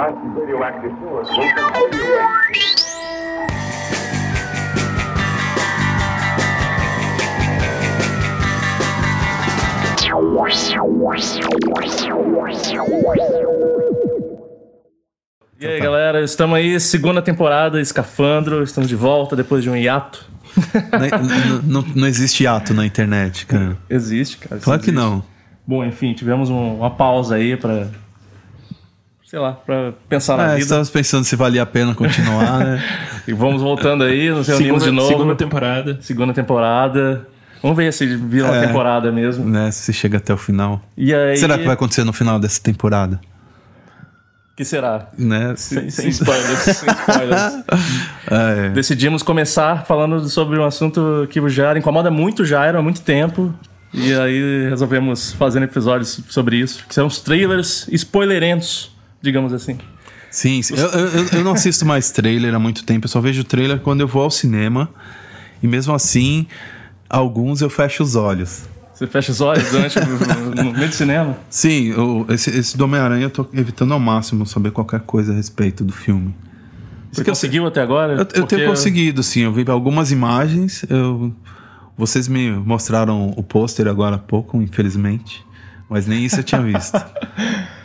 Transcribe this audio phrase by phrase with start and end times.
[0.00, 2.10] radioactive radioactive.
[15.60, 20.24] E aí, galera, estamos aí, segunda temporada, Escafandro, estamos de volta depois de um hiato.
[21.62, 23.76] Não, não, não existe ato na internet, cara.
[23.88, 24.60] Existe, cara.
[24.60, 25.04] Claro que existe.
[25.04, 25.22] não.
[25.66, 27.86] Bom, enfim, tivemos um- uma pausa aí pra.
[29.30, 30.58] Sei lá, pra pensar na É, vida.
[30.62, 32.82] estávamos pensando se valia a pena continuar, né?
[33.28, 35.08] E vamos voltando aí, nos reunimos Segunda, de novo.
[35.08, 35.98] segunda temporada.
[36.00, 37.28] Segunda temporada.
[37.62, 38.66] Vamos ver se vira uma É.
[38.66, 39.44] temporada mesmo.
[39.44, 39.70] né?
[39.70, 40.82] Se chega até o final.
[40.96, 41.36] E aí.
[41.36, 43.20] Será que vai acontecer no final dessa temporada?
[44.56, 45.08] que será?
[45.16, 45.54] Né?
[45.56, 46.58] Sem, sem spoilers.
[46.58, 47.64] sem spoilers.
[48.30, 52.82] É, Decidimos começar falando sobre um assunto que o Jairo incomoda muito o Jairo há
[52.82, 53.54] muito tempo.
[53.94, 56.84] E aí resolvemos fazer episódios sobre isso.
[56.86, 58.90] Que são os trailers spoilerentos,
[59.22, 59.76] digamos assim.
[60.30, 60.74] sim, sim.
[60.76, 63.06] Eu, eu, eu não assisto mais trailer há muito tempo.
[63.06, 64.88] Eu só vejo trailer quando eu vou ao cinema.
[65.62, 66.46] E mesmo assim,
[67.08, 68.62] alguns eu fecho os olhos.
[68.94, 70.02] Você fecha os olhos durante o
[70.62, 71.36] no meio do cinema.
[71.48, 75.36] Sim, o- esse, esse do Homem-Aranha eu tô evitando ao máximo saber qualquer coisa a
[75.36, 76.34] respeito do filme.
[77.12, 78.12] Você conseguiu até agora?
[78.12, 79.40] Eu, eu Porque tenho conseguido, sim.
[79.40, 80.84] Eu vi algumas imagens.
[80.88, 81.34] Eu,
[81.96, 85.44] vocês me mostraram o pôster agora há pouco, infelizmente.
[85.88, 86.92] Mas nem isso eu tinha visto.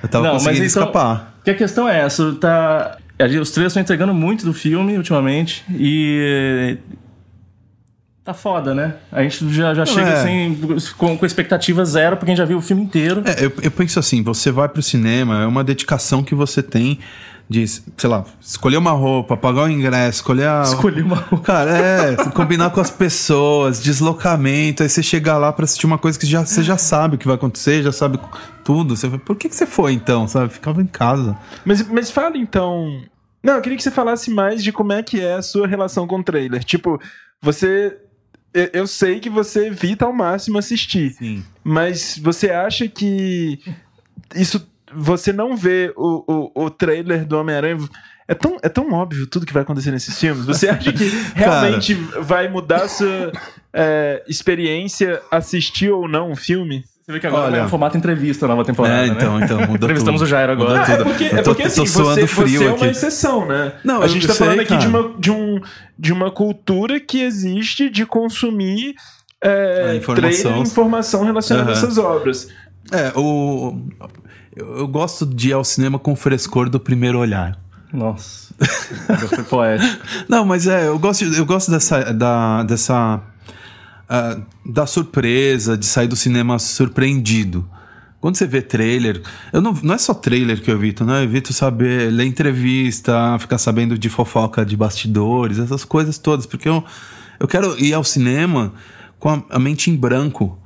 [0.06, 1.40] Eu tava Não, mas conseguindo então- escapar.
[1.44, 2.98] Que a questão é essa, tá...
[3.42, 6.78] Os trailers estão entregando muito do filme ultimamente e...
[8.24, 8.96] Tá foda, né?
[9.12, 10.14] A gente já, já chega é.
[10.14, 10.60] assim,
[10.98, 13.24] com, com expectativa zero, porque a gente já viu o filme inteiro.
[13.24, 17.00] É, eu, eu penso assim, você vai pro cinema, é uma dedicação que você tem
[17.50, 20.64] de, sei lá, escolher uma roupa, pagar o ingresso, escolher a...
[20.64, 25.86] Escolhi uma Cara, é, combinar com as pessoas, deslocamento, aí você chegar lá pra assistir
[25.86, 28.20] uma coisa que já, você já sabe o que vai acontecer, já sabe
[28.64, 28.96] tudo.
[28.96, 30.52] Você, por que, que você foi então, sabe?
[30.52, 31.38] Ficava em casa.
[31.64, 33.02] Mas, mas fala então.
[33.44, 36.08] Não, eu queria que você falasse mais de como é que é a sua relação
[36.08, 36.64] com o trailer.
[36.64, 37.00] Tipo,
[37.40, 37.96] você.
[38.52, 41.14] eu- Eu sei que você evita ao máximo assistir.
[41.14, 41.44] Sim.
[41.64, 43.60] Mas você acha que
[44.34, 44.68] isso.
[44.98, 47.78] Você não vê o, o, o trailer do Homem-Aranha.
[48.28, 50.46] É tão, é tão óbvio tudo que vai acontecer nesses filmes.
[50.46, 53.32] Você acha que realmente vai mudar a sua
[53.74, 56.84] é, experiência assistir ou não um filme?
[57.06, 57.58] Você vê que agora Olha.
[57.58, 59.46] é um formato entrevista a nova temporada, É, então, né?
[59.46, 60.28] então, mudou Entrevistamos tudo.
[60.28, 60.84] o Jairo agora.
[60.88, 62.82] Ah, é porque, é tô- porque tô assim, suando você, frio você é aqui.
[62.84, 63.74] uma exceção, né?
[63.84, 65.04] Não, a gente tá sei, falando aqui de cara.
[65.04, 65.62] uma, de, um,
[66.00, 68.96] de uma cultura que existe de consumir
[69.44, 70.42] é, A informação.
[70.42, 71.84] trailer e informação relacionada a Aham.
[71.84, 72.48] essas obras.
[72.92, 73.80] É, o.
[74.56, 77.60] Eu, eu gosto de ir ao cinema com o frescor do primeiro olhar.
[77.92, 78.54] Nossa.
[79.30, 80.04] Foi poético.
[80.30, 82.14] Não, mas é, eu gosto, eu gosto dessa.
[82.14, 83.22] Da, dessa
[84.08, 87.68] ah, da surpresa, de sair do cinema surpreendido.
[88.22, 89.22] Quando você vê trailer,
[89.54, 91.20] eu não, não é só trailer que eu evito, né?
[91.20, 96.68] Eu evito saber, ler entrevista, ficar sabendo de fofoca de bastidores, essas coisas todas, porque
[96.68, 96.84] eu,
[97.40, 98.74] eu quero ir ao cinema
[99.20, 100.58] com a, a mente em branco.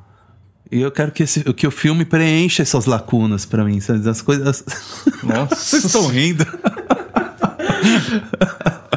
[0.72, 4.07] E eu quero que, esse, que o filme preencha essas lacunas pra mim, sabe?
[4.07, 4.63] As coisas.
[5.24, 5.56] Nossa.
[5.56, 6.46] Vocês estão rindo.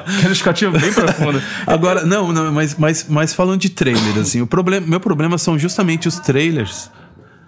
[0.04, 1.42] Que justificativa bem profunda.
[1.66, 5.58] Agora, não, não mas, mas, mas falando de trailer, assim, o problema, meu problema são
[5.58, 6.90] justamente os trailers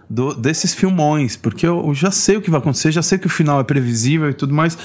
[0.08, 3.30] do- desses filmões, porque eu já sei o que vai acontecer, já sei que o
[3.30, 4.76] final é previsível e tudo mais,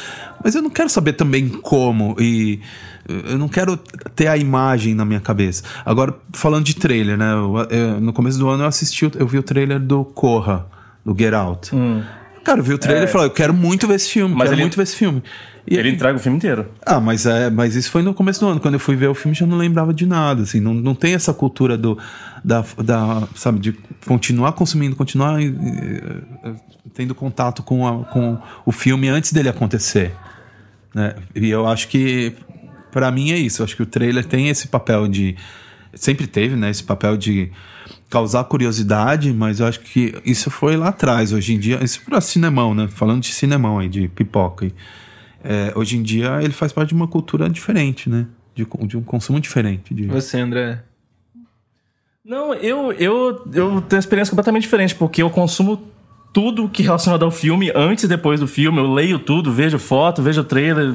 [0.44, 2.59] mas eu não quero saber também como e
[3.07, 3.75] eu não quero
[4.16, 5.63] ter a imagem na minha cabeça.
[5.85, 7.31] Agora, falando de trailer, né?
[7.34, 10.68] eu- eu- no começo do ano eu assisti, eu vi o trailer do Corra,
[11.06, 11.72] do Get Out.
[12.44, 14.56] Cara, eu vi o trailer e falei, eu quero muito ver esse filme, Mas quero
[14.56, 15.22] ele- muito ver esse filme.
[15.68, 16.66] E- Ele entrega o filme inteiro.
[16.86, 18.60] ah, mas, é, mas isso foi no começo do ano.
[18.60, 20.42] Quando eu fui ver o filme, já não lembrava de nada.
[20.44, 21.98] Assim, não, não tem essa cultura do,
[22.44, 23.74] da, da, sabe, de
[24.06, 25.46] continuar consumindo, continuar eh,
[26.44, 26.52] eh,
[26.94, 30.12] tendo contato com, a- com o filme antes dele acontecer.
[30.96, 31.14] né?
[31.36, 32.34] E eu acho que,
[32.92, 33.62] pra mim, é isso.
[33.62, 35.36] Eu acho que o trailer tem esse papel de.
[35.94, 36.70] Sempre teve, né?
[36.72, 37.52] Esse papel de
[38.09, 41.31] causar curiosidade, mas eu acho que isso foi lá atrás.
[41.31, 42.88] Hoje em dia, isso pra cinemão, né?
[42.88, 44.66] Falando de cinemão aí, de pipoca.
[44.66, 44.74] aí.
[45.44, 48.25] É, hoje em dia ele faz parte de uma cultura diferente, né?
[48.56, 49.94] De, de um consumo diferente.
[49.94, 50.07] De...
[50.07, 50.84] Você, André.
[52.25, 55.81] Não, eu, eu, eu tenho uma experiência completamente diferente, porque eu consumo
[56.34, 58.78] tudo que é relacionado ao filme, antes e depois do filme.
[58.80, 60.94] Eu leio tudo, vejo foto, vejo trailer.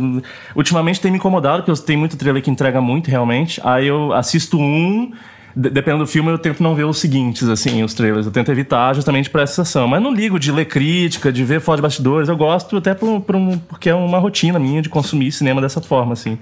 [0.55, 3.61] Ultimamente tem me incomodado, porque tem muito trailer que entrega muito, realmente.
[3.65, 5.13] Aí eu assisto um,
[5.55, 8.27] dependendo do filme, eu tento não ver os seguintes, assim, os trailers.
[8.27, 9.87] Eu tento evitar justamente para essa sessão.
[9.87, 12.29] Mas não ligo de ler crítica, de ver foto de bastidores.
[12.29, 15.81] Eu gosto até por, por um, porque é uma rotina minha de consumir cinema dessa
[15.81, 16.39] forma, assim.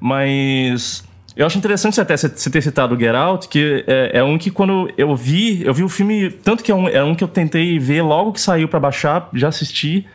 [0.00, 1.04] Mas
[1.36, 4.50] eu acho interessante até você ter citado o Get Out, que é, é um que
[4.50, 7.28] quando eu vi, eu vi o filme, tanto que é um, é um que eu
[7.28, 10.06] tentei ver logo que saiu pra baixar, já assisti.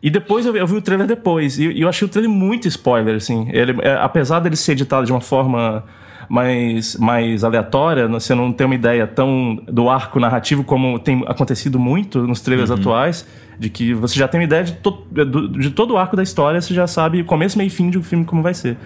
[0.00, 1.58] E depois eu, eu vi o trailer depois.
[1.58, 3.48] E, e eu achei o trailer muito spoiler, assim.
[3.52, 5.84] Ele, é, apesar dele ser editado de uma forma
[6.32, 11.78] mais, mais aleatória, você não tem uma ideia tão do arco narrativo como tem acontecido
[11.78, 15.70] muito nos trailers atuais, de que você já tem uma ideia de, to, de, de
[15.72, 18.24] todo o arco da história, você já sabe começo, meio e fim de um filme
[18.24, 18.78] como vai ser.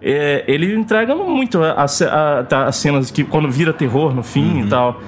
[0.00, 5.02] É, ele entrega muito as, as cenas que quando vira terror no fim e tal.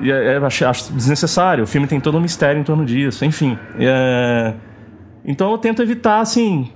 [0.00, 1.62] E é, eu acho, acho desnecessário.
[1.62, 3.24] O filme tem todo um mistério em torno disso.
[3.24, 3.56] Enfim.
[3.78, 4.54] É,
[5.24, 6.68] então eu tento evitar, assim.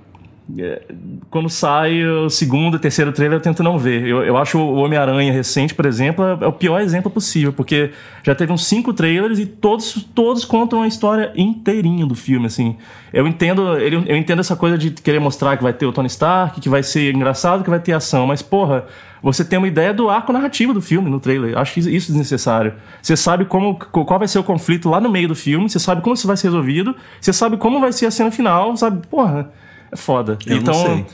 [0.59, 0.83] É,
[1.29, 4.07] Quando sai o segundo, terceiro trailer, eu tento não ver.
[4.07, 7.91] Eu, eu acho o Homem-Aranha recente, por exemplo, é o pior exemplo possível, porque
[8.23, 12.77] já teve uns cinco trailers e todos, todos contam a história inteirinha do filme, assim.
[13.13, 16.61] Eu entendo, eu entendo essa coisa de querer mostrar que vai ter o Tony Stark,
[16.61, 18.87] que vai ser engraçado, que vai ter ação, mas, porra,
[19.23, 21.59] você tem uma ideia do arco narrativo do filme no trailer.
[21.59, 22.75] Acho isso isso desnecessário.
[23.03, 26.03] Você sabe como, qual vai ser o conflito lá no meio do filme, você sabe
[26.03, 29.05] como isso vai ser resolvido, você sabe como vai ser a cena final, sabe?
[29.09, 29.51] Porra,
[29.91, 30.39] é foda.
[30.47, 31.07] Eu então,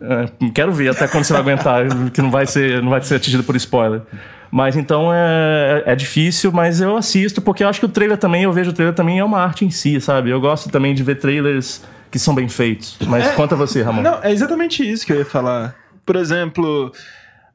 [0.00, 3.16] é, quero ver até quando você vai aguentar, que não vai ser, não vai ser
[3.16, 4.02] atingido por spoiler.
[4.50, 8.44] Mas então é, é difícil, mas eu assisto, porque eu acho que o trailer também,
[8.44, 10.30] eu vejo o trailer também é uma arte em si, sabe?
[10.30, 12.96] Eu gosto também de ver trailers que são bem feitos.
[13.06, 14.02] Mas É, conta você, Ramon.
[14.02, 15.74] Não, é exatamente isso que eu ia falar.
[16.04, 16.92] Por exemplo,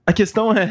[0.05, 0.69] a questão é.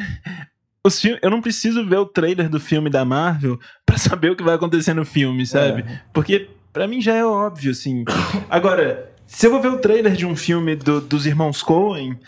[0.86, 4.36] Os filmes, eu não preciso ver o trailer do filme da Marvel pra saber o
[4.36, 5.84] que vai acontecer no filme, sabe?
[6.12, 8.04] Porque pra mim já é óbvio, assim.
[8.48, 12.18] Agora, se eu vou ver o trailer de um filme do- dos irmãos Coen,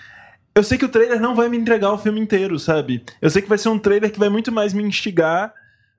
[0.54, 3.02] eu sei que o trailer não vai me entregar o filme inteiro, sabe?
[3.20, 5.52] Eu sei que vai ser um trailer que vai muito mais me instigar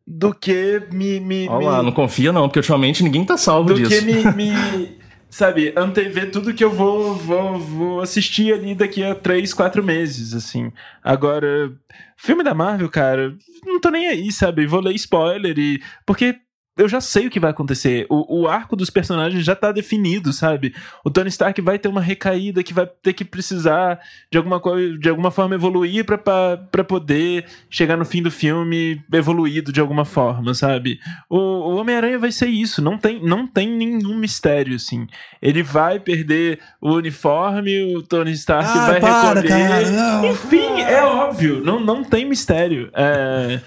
[0.06, 1.20] do que me.
[1.20, 3.90] me, Olha me lá, não confia não, porque ultimamente ninguém tá salvo do disso.
[3.90, 4.98] que me, me,
[5.30, 10.34] sabe, antever tudo que eu vou, vou, vou assistir ali daqui a três, quatro meses,
[10.34, 10.72] assim.
[11.04, 11.72] Agora,
[12.18, 13.36] filme da Marvel, cara,
[13.66, 14.66] não tô nem aí, sabe?
[14.68, 15.82] Vou ler spoiler e...
[16.06, 16.36] Porque
[16.76, 18.06] eu já sei o que vai acontecer.
[18.10, 20.74] O, o arco dos personagens já tá definido, sabe?
[21.04, 24.00] O Tony Stark vai ter uma recaída que vai ter que precisar
[24.32, 29.72] de alguma coisa, de alguma forma evoluir pra poder chegar no fim do filme evoluído
[29.72, 31.00] de alguma forma, sabe?
[31.30, 35.08] O, o Homem-Aranha vai ser isso, não tem, não tem nenhum mistério, assim.
[35.42, 39.48] Ele vai perder o uniforme, o Tony Stark Ah, vai para, recolher.
[39.48, 40.28] cara.
[40.28, 42.90] Enfim, é óbvio, não, não tem mistério.
[42.94, 43.60] É,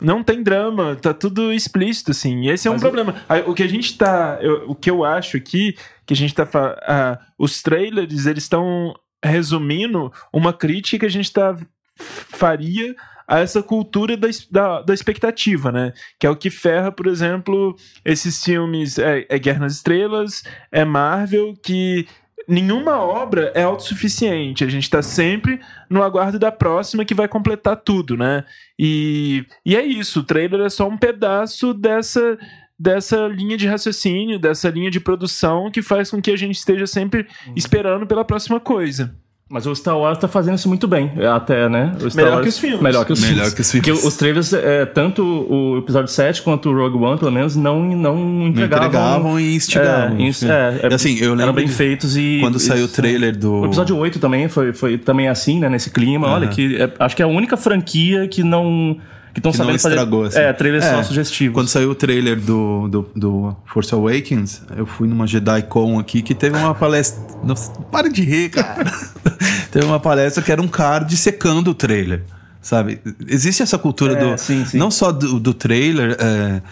[0.00, 2.42] não tem drama, tá tudo explícito, assim.
[2.42, 3.14] E esse é um Mas problema.
[3.46, 4.38] O que a gente tá.
[4.40, 6.46] eu- o que eu acho aqui, que a gente tá.
[6.82, 11.56] ah, os trailers, eles estão resumindo uma crítica que a gente tá
[11.96, 12.94] faria
[13.26, 15.92] a essa cultura da, da, da expectativa, né?
[16.18, 18.98] Que é o que ferra, por exemplo, esses filmes.
[18.98, 20.42] É, é Guerra nas Estrelas,
[20.72, 22.06] é Marvel, que
[22.48, 24.64] nenhuma obra é autossuficiente.
[24.64, 28.44] A gente tá sempre no aguardo da próxima que vai completar tudo, né?
[28.78, 32.38] E, e é isso, o trailer é só um pedaço dessa.
[32.80, 36.86] Dessa linha de raciocínio, dessa linha de produção que faz com que a gente esteja
[36.86, 39.12] sempre esperando pela próxima coisa.
[39.50, 41.92] Mas o Star Wars tá fazendo isso muito bem, até, né?
[42.04, 42.80] O Star Melhor Wars- que os filmes.
[42.82, 43.54] Melhor que os Melhor filmes.
[43.54, 43.88] que os filmes.
[43.90, 47.82] Porque os trailers, é, tanto o episódio 7 quanto o Rogue One, pelo menos, não,
[47.82, 48.86] não Não entregavam...
[48.88, 50.18] entregavam e instigavam.
[50.18, 52.38] É, isso- é, é, assim, eu eram lembro bem de- feitos e...
[52.42, 53.60] quando saiu o isso, trailer do.
[53.62, 55.70] O episódio 8 também foi, foi também assim, né?
[55.70, 56.26] Nesse clima.
[56.28, 56.54] Olha, Aham.
[56.54, 58.98] que é- acho que é a única franquia que não.
[59.32, 60.38] Que estão Que não sabendo estragou, fazer.
[60.40, 60.48] assim.
[60.48, 61.54] É, trailers É, só sugestivos.
[61.54, 66.34] Quando saiu o trailer do, do, do Force Awakens, eu fui numa JediCon aqui que
[66.34, 67.22] teve uma palestra.
[67.44, 68.84] Nossa, para de rir, cara.
[69.70, 72.22] teve uma palestra que era um card secando o trailer.
[72.60, 73.00] Sabe?
[73.26, 74.38] Existe essa cultura É, do.
[74.38, 74.78] sim, sim.
[74.78, 76.16] Não só do, do trailer.
[76.18, 76.62] é,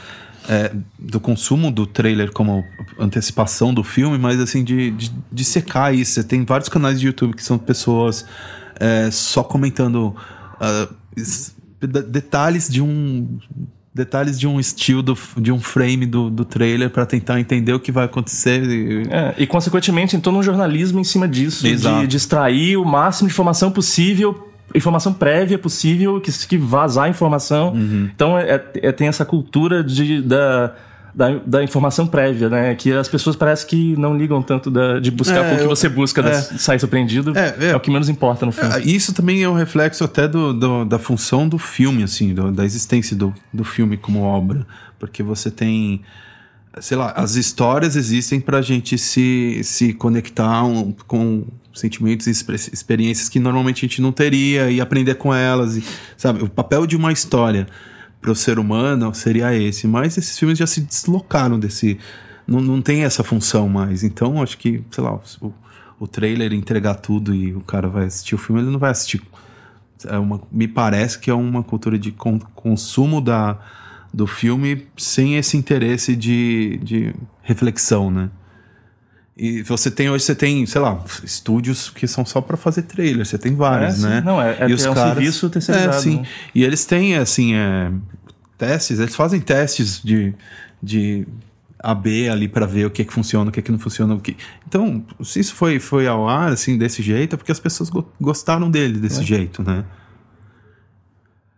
[0.49, 2.65] é, do consumo do trailer como
[3.01, 6.13] antecipação do filme, mas assim, de, de, de secar isso.
[6.13, 8.25] Você tem vários canais de YouTube que são pessoas
[8.79, 10.15] é, só comentando
[11.17, 13.39] de- detalhes de um
[13.95, 17.81] detalhes de um estilo do, de um frame do, do trailer para tentar entender o
[17.81, 22.01] que vai acontecer e- É, e consequentemente entrou num jornalismo em cima disso, Exato.
[22.03, 27.73] de, de extrair o máximo de informação possível, informação prévia possível, que, que vazar informação.
[27.73, 28.11] Uhum.
[28.15, 30.75] Então é, é- tem essa cultura de, da,
[31.17, 32.75] da, da informação prévia, né?
[32.75, 35.89] Que as pessoas parece que não ligam tanto da- de buscar É, que eu- você
[35.89, 36.41] busca da- é.
[36.43, 37.33] sair surpreendido.
[37.35, 37.75] É, é.
[37.77, 38.71] o que menos importa no filme.
[38.75, 42.53] É, Isso também é um reflexo até do, do- da função do filme, assim, do-
[42.53, 44.67] da existência do, do filme como obra.
[44.99, 46.03] Porque você tem,
[46.81, 53.31] sei lá, as histórias existem pra gente se, se conectar um- com sentimentos e experiências
[53.31, 55.79] que normalmente a gente não teria e aprender com elas.
[55.79, 55.85] E,
[56.17, 57.67] sabe, o papel de uma história
[58.27, 59.87] pro ser humano seria esse.
[59.87, 61.97] Mas esses filmes já se deslocaram desse.
[62.45, 64.03] Não, não tem essa função mais.
[64.03, 65.53] Então, acho que, sei lá, o,
[66.01, 69.23] o trailer entregar tudo e o cara vai assistir o filme, ele não vai assistir.
[70.07, 73.59] É uma, me parece que é uma cultura de con- consumo da,
[74.13, 78.29] do filme sem esse interesse de, de reflexão, né?
[79.37, 83.27] E você tem hoje, você tem, sei lá, estúdios que são só pra fazer trailer.
[83.27, 84.23] Você tem vários, É, né?
[84.25, 86.17] Não, é- é- E os é um caras- serviço terceirizado, É, sim.
[86.21, 86.27] né?
[86.55, 87.91] E eles têm, assim, é,
[88.57, 90.35] testes, eles fazem testes de,
[90.83, 91.27] de
[91.79, 94.15] AB ali pra ver o que que funciona, o que que não funciona.
[94.15, 94.35] O que...
[94.67, 98.11] Então, se isso foi, foi ao ar, assim, desse jeito, é porque as pessoas go-
[98.19, 99.85] gostaram dele desse jeito, né?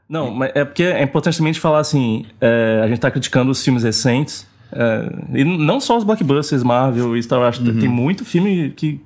[0.08, 3.62] Não, mas é porque é importante também falar assim: é, a gente tá criticando os
[3.62, 4.47] filmes recentes.
[4.72, 9.00] É, e não só os blockbusters Marvel e Star Wars, tem muito filme que,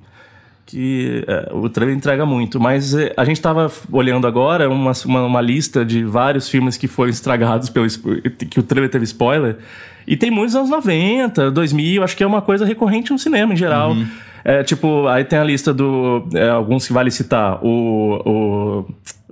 [0.65, 2.59] que é, o trailer entrega muito.
[2.59, 6.87] Mas é, a gente tava olhando agora uma, uma, uma lista de vários filmes que
[6.87, 7.87] foram estragados pelo
[8.49, 9.57] que o trailer teve spoiler.
[10.05, 13.57] E tem muitos anos 90, 2000, acho que é uma coisa recorrente no cinema em
[13.57, 13.95] geral.
[14.43, 16.27] É, tipo, aí tem a lista do.
[16.33, 17.63] é, alguns que vale citar.
[17.63, 18.85] O, o,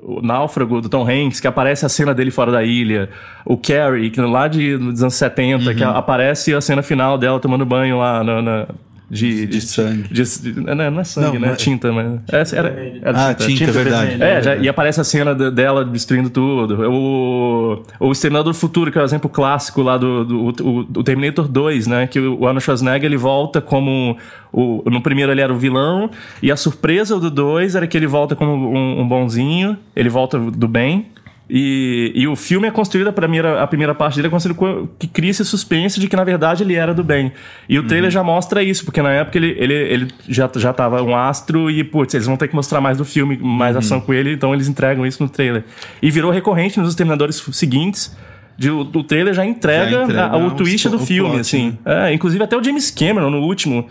[0.03, 3.09] o Náufrago do Tom Hanks, que aparece a cena dele fora da ilha.
[3.45, 7.65] O Carrie, que lá de, dos anos 70, que aparece a cena final dela tomando
[7.65, 8.41] banho lá na.
[8.41, 8.67] na-
[9.11, 10.03] de, De sangue.
[10.09, 11.47] de- de- não, não é sangue, Não, né?
[11.49, 12.21] mas- Tinta, mas.
[12.31, 12.69] É, era,
[13.03, 14.09] era Ah, tinta, é verdade.
[14.11, 14.23] vermelha.
[14.29, 16.81] é, já- e aparece a cena de- dela destruindo tudo.
[16.89, 21.03] O, o Exterminador do Futuro, que é o exemplo clássico lá do, do o, o
[21.03, 22.07] Terminator 2, né?
[22.07, 24.17] Que o Arnold Schwarzenegger ele volta como.
[24.53, 26.09] O, no primeiro ele era o vilão,
[26.41, 30.37] e a surpresa do 2 era que ele volta como um, um bonzinho, ele volta
[30.39, 31.07] do bem.
[31.53, 35.05] E, e o filme é construído, a primeira, a primeira parte dele é construído que
[35.05, 37.33] cria esse suspense de que na verdade ele era do bem.
[37.67, 41.03] E o trailer já mostra isso, porque na época ele, ele, ele já, já tava
[41.03, 44.13] um astro e, putz, eles vão ter que mostrar mais do filme, mais ação com
[44.13, 45.65] ele, então eles entregam isso no trailer.
[46.01, 48.15] E virou recorrente nos Terminadores seguintes.
[48.57, 51.77] De, o, trailer já entrega, Já entrega a- o twist do o filme, plot, assim.
[51.83, 53.89] É, inclusive até o James Cameron, no último.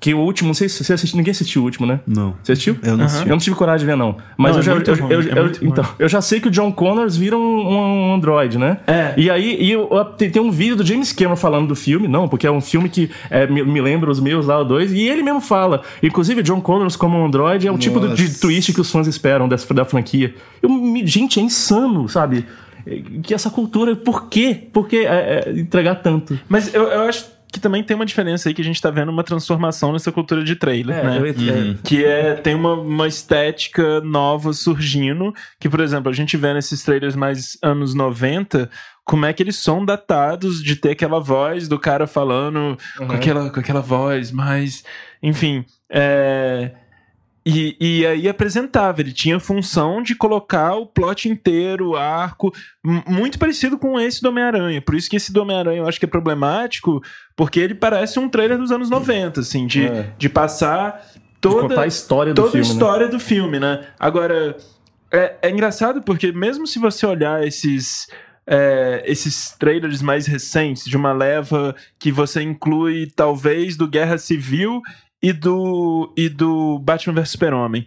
[0.00, 1.98] Que o último, não sei se você assistiu, ninguém assistiu o último, né?
[2.06, 2.34] Não.
[2.40, 2.76] Você assistiu?
[2.84, 3.26] Eu não assisti.
[3.26, 4.16] Eu não tive coragem de ver, não.
[4.36, 4.92] Mas Não, eu é já.
[4.92, 5.68] eu, ruim, eu- é eu- muito ruim.
[5.70, 8.78] então, eu já sei que o John Connors vira um, um android, né?
[8.86, 9.14] É.
[9.16, 12.28] E aí e eu- tem, tem um vídeo do James Cameron falando do filme, não,
[12.28, 15.00] porque é um filme que é, me, me lembra os meus lá, o dois, e
[15.00, 15.82] ele mesmo fala.
[16.00, 18.40] Inclusive, John Connors como um android é o tipo do- de Nossa.
[18.40, 20.32] twist que os fãs esperam dessa, da franquia.
[20.62, 22.46] Eu, me- gente, é insano, sabe?
[23.22, 24.56] Que essa cultura, por quê?
[24.72, 26.38] Por que é, é, entregar tanto?
[26.48, 27.26] Mas eu acho
[27.58, 30.42] que também tem uma diferença aí que a gente tá vendo uma transformação nessa cultura
[30.44, 31.18] de trailer, É, né?
[31.18, 36.36] eu- é, Que é, tem uma, uma estética nova surgindo, que, por exemplo, a gente
[36.36, 38.70] vê nesses trailers mais anos 90,
[39.04, 43.50] como é que eles são datados de ter aquela voz do cara falando com, aquela,
[43.50, 44.84] com aquela voz, mas,
[45.22, 46.72] enfim, é...
[47.50, 52.52] E, e aí apresentava, ele tinha a função de colocar o plot inteiro, o arco,
[52.84, 54.82] muito parecido com esse do Homem-Aranha.
[54.82, 57.00] Por isso que esse do Homem-Aranha eu acho que é problemático,
[57.34, 60.12] porque ele parece um trailer dos anos 90, assim, de, É.
[60.18, 62.66] de passar de toda, contar a história do toda filme.
[62.66, 62.74] a né?
[62.74, 63.86] história do filme, né?
[63.98, 64.54] Agora,
[65.10, 68.08] é, é engraçado porque mesmo se você olhar esses.
[68.50, 74.80] é, esses trailers mais recentes, de uma leva que você inclui talvez do Guerra Civil
[75.22, 77.86] e do, e do Batman vs Super-Homem.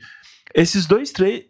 [0.53, 1.47] Esses dois trailers.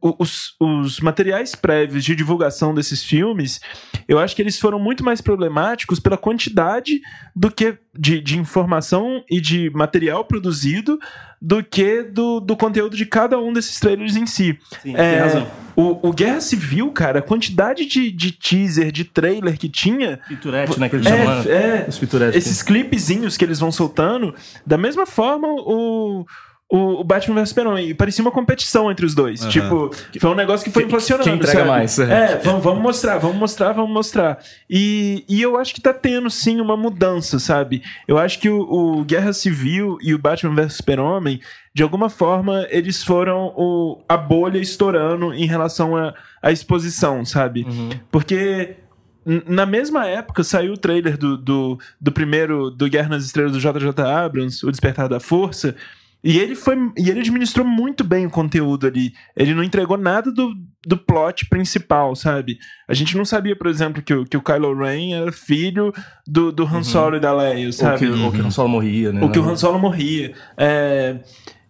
[0.00, 3.60] Os, os materiais prévios de divulgação desses filmes,
[4.06, 7.00] eu acho que eles foram muito mais problemáticos pela quantidade
[7.34, 10.98] do que de, de informação e de material produzido
[11.40, 14.58] do que do, do conteúdo de cada um desses trailers em si.
[14.82, 15.46] Sim, É, tem razão.
[15.74, 20.18] O, o Guerra Civil, cara, a quantidade de, de teaser, de trailer que tinha.
[20.26, 20.88] Piturete, né?
[20.88, 21.42] Que eles chamam.
[21.42, 21.98] É, é, Os
[22.34, 24.34] esses clipezinhos que eles vão soltando,
[24.64, 26.24] da mesma forma o.
[26.68, 27.88] O, o Batman vs Superman.
[27.88, 29.40] E parecia uma competição entre os dois.
[29.42, 29.50] Aham.
[29.50, 31.68] Tipo, foi um negócio que foi Quem- quem entrega sabe?
[31.68, 32.32] mais, é.
[32.32, 34.38] É, vamos, vamos mostrar, vamos mostrar, vamos mostrar.
[34.68, 37.82] E, e eu acho que tá tendo, sim, uma mudança, sabe?
[38.08, 41.40] Eu acho que o, o Guerra Civil e o Batman vs Super-Homem,
[41.72, 45.94] de alguma forma, eles foram o, a bolha estourando em relação
[46.42, 47.62] à exposição, sabe?
[47.68, 47.90] Uhum.
[48.10, 48.76] Porque
[49.46, 53.58] na mesma época saiu o trailer do, do, do primeiro do Guerra nas Estrelas do
[53.60, 55.76] JJ Abrams, O Despertar da Força.
[56.26, 56.76] E ele foi.
[56.98, 59.12] E ele administrou muito bem o conteúdo ali.
[59.36, 60.52] Ele não entregou nada do,
[60.84, 62.58] do plot principal, sabe?
[62.88, 65.92] A gente não sabia, por exemplo, que o, que o Kylo Ren era filho
[66.26, 67.98] do, do Han Solo e da Leia, Ou sabe?
[67.98, 69.24] que, ou que o Han Solo morria, né?
[69.24, 70.34] O que o Han Solo morria.
[70.56, 71.20] É,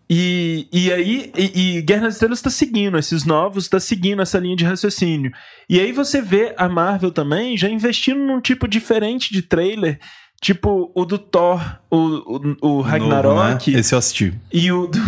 [0.09, 4.39] e, e aí, e, e Guerra nas Estrelas tá seguindo, esses novos tá seguindo essa
[4.39, 5.33] linha de raciocínio.
[5.69, 9.99] E aí você vê a Marvel também já investindo num tipo diferente de trailer,
[10.41, 13.35] tipo o do Thor, o, o, o Ragnarok.
[13.71, 13.81] Novo, né?
[13.81, 14.35] Esse eu assisti.
[14.53, 14.99] E o do,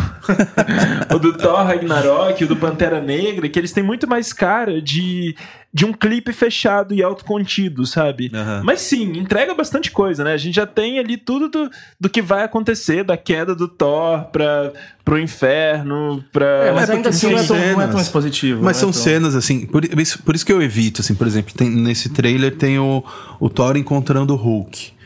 [1.14, 5.36] o do Thor Ragnarok, o do Pantera Negra, que eles têm muito mais cara de,
[5.72, 8.30] de um clipe fechado e autocontido, sabe?
[8.34, 8.62] Aham.
[8.64, 10.32] Mas sim, entrega bastante coisa, né?
[10.32, 11.70] A gente já tem ali tudo do,
[12.00, 14.72] do que vai acontecer, da queda do Thor pra,
[15.04, 16.46] pro inferno, pra.
[16.46, 18.02] É, mas É, ainda assim não é, são tão, não é tão cenas.
[18.06, 18.62] expositivo.
[18.62, 21.14] Mas não são é tão- cenas, assim, por isso, por isso que eu evito, assim,
[21.14, 23.04] por exemplo, tem, nesse trailer tem o,
[23.38, 24.96] o Thor encontrando o Hulk.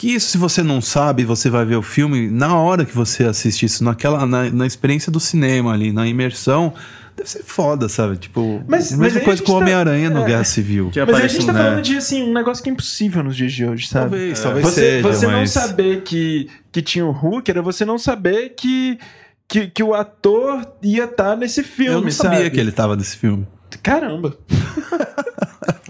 [0.00, 3.24] Que isso, se você não sabe, você vai ver o filme, na hora que você
[3.24, 6.72] assiste isso, naquela, na, na experiência do cinema ali, na imersão,
[7.14, 8.16] deve ser foda, sabe?
[8.16, 10.24] Tipo, Mas- a mas mesma a coisa com o tá- Homem-Aranha no é.
[10.24, 10.88] Guerra Civil.
[10.90, 13.52] Que Mas a gente tá falando de assim, um negócio que é impossível nos dias
[13.52, 14.08] de hoje, sabe?
[14.08, 15.50] Talvez, talvez Você, seja, você não mas...
[15.50, 18.98] saber que, que tinha o Hulk era você não saber que,
[19.46, 22.50] que, que o ator ia estar nesse filme, Eu não sabia sabe?
[22.52, 23.46] que ele tava nesse filme.
[23.82, 24.34] Caramba.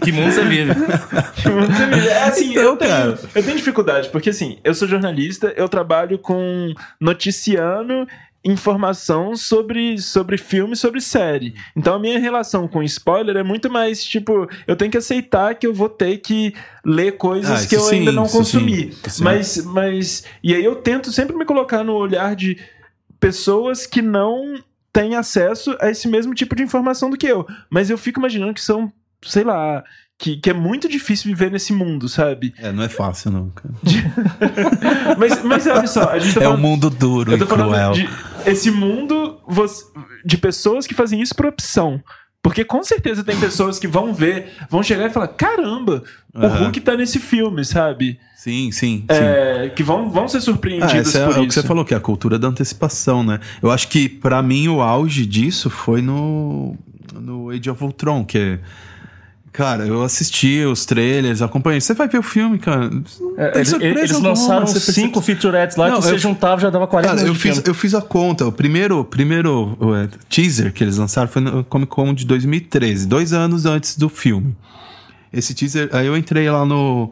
[0.03, 0.71] Que mundo você vive?
[2.09, 2.93] É assim, Então, eu, tenho,
[3.35, 8.07] eu tenho dificuldade, porque assim, eu sou jornalista, eu trabalho com noticiando
[8.43, 11.53] informação sobre, sobre filme, sobre série.
[11.75, 15.67] Então a minha relação com spoiler é muito mais, tipo, eu tenho que aceitar que
[15.67, 16.51] eu vou ter que
[16.83, 18.91] ler coisas Ah, que eu sim, ainda não consumi.
[19.07, 20.23] sim, Mas, mas.
[20.43, 22.57] E aí eu tento sempre me colocar no olhar de
[23.19, 24.55] pessoas que não
[24.91, 27.45] têm acesso a esse mesmo tipo de informação do que eu.
[27.69, 28.91] Mas eu fico imaginando que são,
[29.23, 29.83] sei lá.
[30.17, 32.53] Que, que é muito difícil viver nesse mundo, sabe?
[32.59, 33.51] É, não é fácil, não.
[35.17, 37.47] Mas, mas olha só, a gente tá É um falando, mundo duro eu e tô
[37.47, 37.91] falando cruel.
[37.93, 38.07] de
[38.45, 39.39] esse mundo
[40.25, 42.01] de pessoas que fazem isso por opção.
[42.43, 46.57] Porque com certeza tem pessoas que vão ver, vão chegar e falar: caramba, o Aham.
[46.65, 48.19] Hulk tá nesse filme, sabe?
[48.35, 49.05] Sim, sim, sim.
[49.09, 51.61] É, que vão, vão ser Ah, surpreendidos esse é, por é o que isso.
[51.61, 53.39] você falou, que é a cultura da antecipação, né?
[53.61, 56.75] Eu acho que, pra mim, o auge disso foi no,
[57.13, 58.59] no Age of Ultron, que é...
[59.53, 61.81] Cara, eu assisti os trailers, acompanhei.
[61.81, 62.89] Você vai ver o filme, cara.
[63.37, 66.87] É, eles, eles lançaram você percebe- cinco featurettes lá Não, que você juntava já dava
[66.87, 67.63] 40 Cara, eu fiz, filme.
[67.67, 68.45] eu fiz a conta.
[68.47, 73.33] O primeiro, primeiro é, teaser que eles lançaram foi no Comic Con de 2013, dois
[73.33, 74.55] anos antes do filme.
[75.33, 77.11] Esse teaser, aí eu entrei lá no,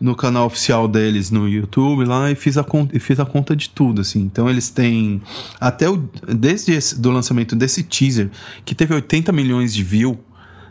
[0.00, 3.54] no canal oficial deles no YouTube lá e fiz a conta, e fiz a conta
[3.54, 4.20] de tudo, assim.
[4.20, 5.22] Então eles têm
[5.60, 8.30] até o desde esse, do lançamento desse teaser
[8.64, 10.18] que teve 80 milhões de view,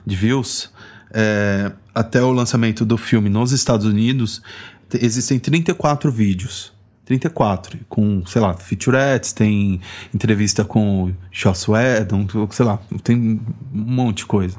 [0.05, 0.69] de views,
[1.11, 4.41] é, até o lançamento do filme nos Estados Unidos,
[4.89, 6.75] te- existem 34 vídeos.
[7.05, 9.79] 34, com, sei lá, featurettes, tem
[10.13, 13.39] entrevista com o Joss Whedon, sei lá, tem um
[13.73, 14.57] monte de coisa.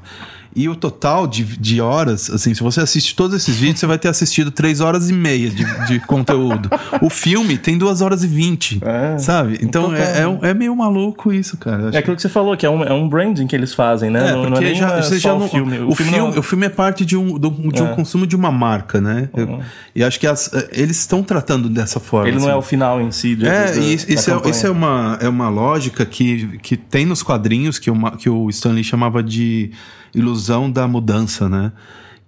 [0.60, 3.98] E o total de, de horas, assim, se você assiste todos esses vídeos, você vai
[3.98, 6.68] ter assistido 3 horas e meia de, de conteúdo.
[7.00, 9.58] O filme tem 2 horas e 20, É, sabe?
[9.62, 9.96] Então total.
[9.98, 11.90] é, é, é meio maluco isso, cara.
[11.94, 14.30] É aquilo que você falou, que é um, é um branding que eles fazem, né?
[14.30, 15.78] é, não, porque não é já, você já o não, filme.
[15.78, 17.94] O, filme, não- o filme é parte de um, do- de um É.
[17.94, 19.28] consumo de uma marca, né?
[19.36, 19.60] Eu-
[19.94, 22.26] e acho que as- eles estão tratando dessa forma.
[22.28, 22.52] Ele não assim.
[22.52, 23.36] é o final em si.
[23.36, 24.50] de- É, da- e isso, da isso é, campanha.
[24.50, 28.50] isso é uma, é uma lógica que, que tem nos quadrinhos que, uma, que o
[28.50, 29.70] Stanley chamava de
[30.14, 31.72] ilusão da mudança, né?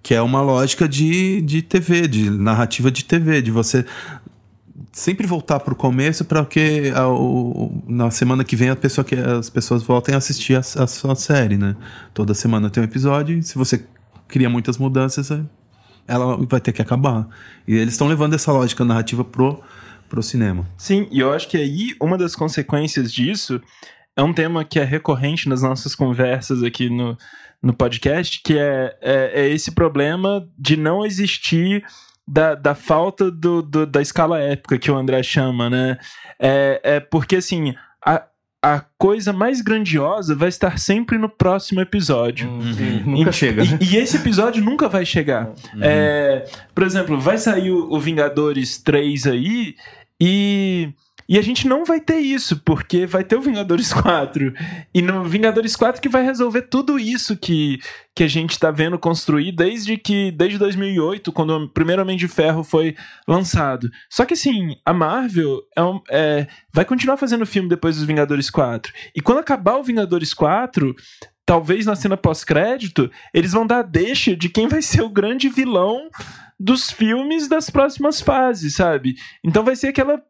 [0.03, 3.85] Que é uma lógica de, de TV, de narrativa de TV, de você
[4.91, 9.15] sempre voltar pro começo para que a- o- na semana que vem a pessoa que
[9.15, 11.75] as pessoas voltem a assistir a, a sua série, né?
[12.13, 13.85] Toda semana tem um episódio e se você
[14.27, 15.41] cria muitas mudanças, é-
[16.07, 17.27] ela vai ter que acabar.
[17.67, 19.61] E eles estão levando essa lógica narrativa pro,
[20.09, 20.67] pro cinema.
[20.77, 23.61] Sim, e eu acho que aí uma das consequências disso
[24.15, 27.17] é um tema que é recorrente nas nossas conversas aqui no,
[27.61, 31.83] no podcast, que é, é, é esse problema de não existir
[32.27, 35.97] da, da falta do, do- da escala épica que o André chama, né?
[36.39, 37.73] É, é porque, assim,
[38.05, 38.23] a,
[38.63, 42.49] a coisa mais grandiosa vai estar sempre no próximo episódio.
[42.49, 43.63] Hum, Nunca E- chega.
[43.63, 45.51] E, e esse episódio nunca vai chegar.
[45.81, 49.75] É, por exemplo, vai sair o, o Vingadores 3 aí
[50.19, 50.93] e.
[51.31, 54.53] E a gente não vai ter isso, porque vai ter o Vingadores 4.
[54.93, 57.79] E no Vingadores 4 que vai resolver tudo isso que,
[58.13, 62.27] que a gente tá vendo construir desde que desde 2008, quando o primeiro Homem de
[62.27, 63.89] Ferro foi lançado.
[64.09, 68.49] Só que assim, a Marvel é um- é, vai continuar fazendo filme depois dos Vingadores
[68.49, 68.91] 4.
[69.15, 70.93] E quando acabar o Vingadores 4,
[71.45, 76.09] talvez na cena pós-crédito, eles vão dar deixa de quem vai ser o grande vilão
[76.59, 79.15] dos filmes das próximas fases, sabe?
[79.41, 80.21] Então vai ser aquela.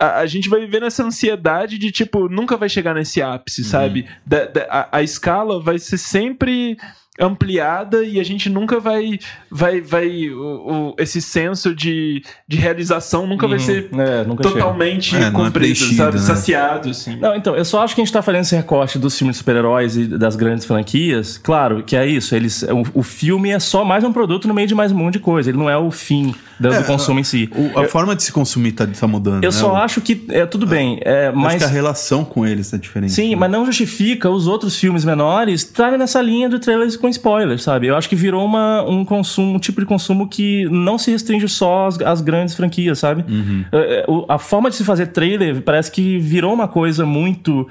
[0.00, 4.06] A, a gente vai viver nessa ansiedade de, tipo, nunca vai chegar nesse ápice, sabe?
[4.26, 6.76] Da- da- a, a escala vai ser sempre
[7.20, 9.18] ampliada e a gente nunca vai.
[9.50, 13.64] vai, vai o, o- esse senso de, de realização nunca vai Uhum.
[13.64, 16.16] ser É, nunca totalmente É, é cumprido, preenchido, sabe?
[16.16, 16.22] né?
[16.22, 17.16] Saciado, assim.
[17.16, 19.38] Não, então, eu só acho que a gente tá fazendo esse recorte dos filmes de
[19.38, 21.38] super-heróis e das grandes franquias.
[21.38, 22.34] Claro que é isso.
[22.34, 25.14] Eles, o, o filme é só mais um produto no meio de mais um monte
[25.14, 25.50] de coisa.
[25.50, 27.50] Ele não é o fim do, do É, consumo em si.
[27.54, 29.42] O- a forma de se consumir tá, tá mudando.
[29.44, 29.56] Eu né?
[29.56, 32.72] só O- acho que é tudo bem, é, acho mas que a relação com eles
[32.72, 33.12] é diferente.
[33.12, 33.36] sim, né?
[33.36, 37.86] mas não justifica os outros filmes menores estarem nessa linha de trailers com spoilers, sabe?
[37.88, 41.48] Eu acho que virou uma, um consumo, um tipo de consumo que não se restringe
[41.48, 43.24] só às, às grandes franquias, sabe?
[43.28, 43.64] Uhum.
[43.72, 47.66] É, é, o- A forma de se fazer trailer parece que virou uma coisa muito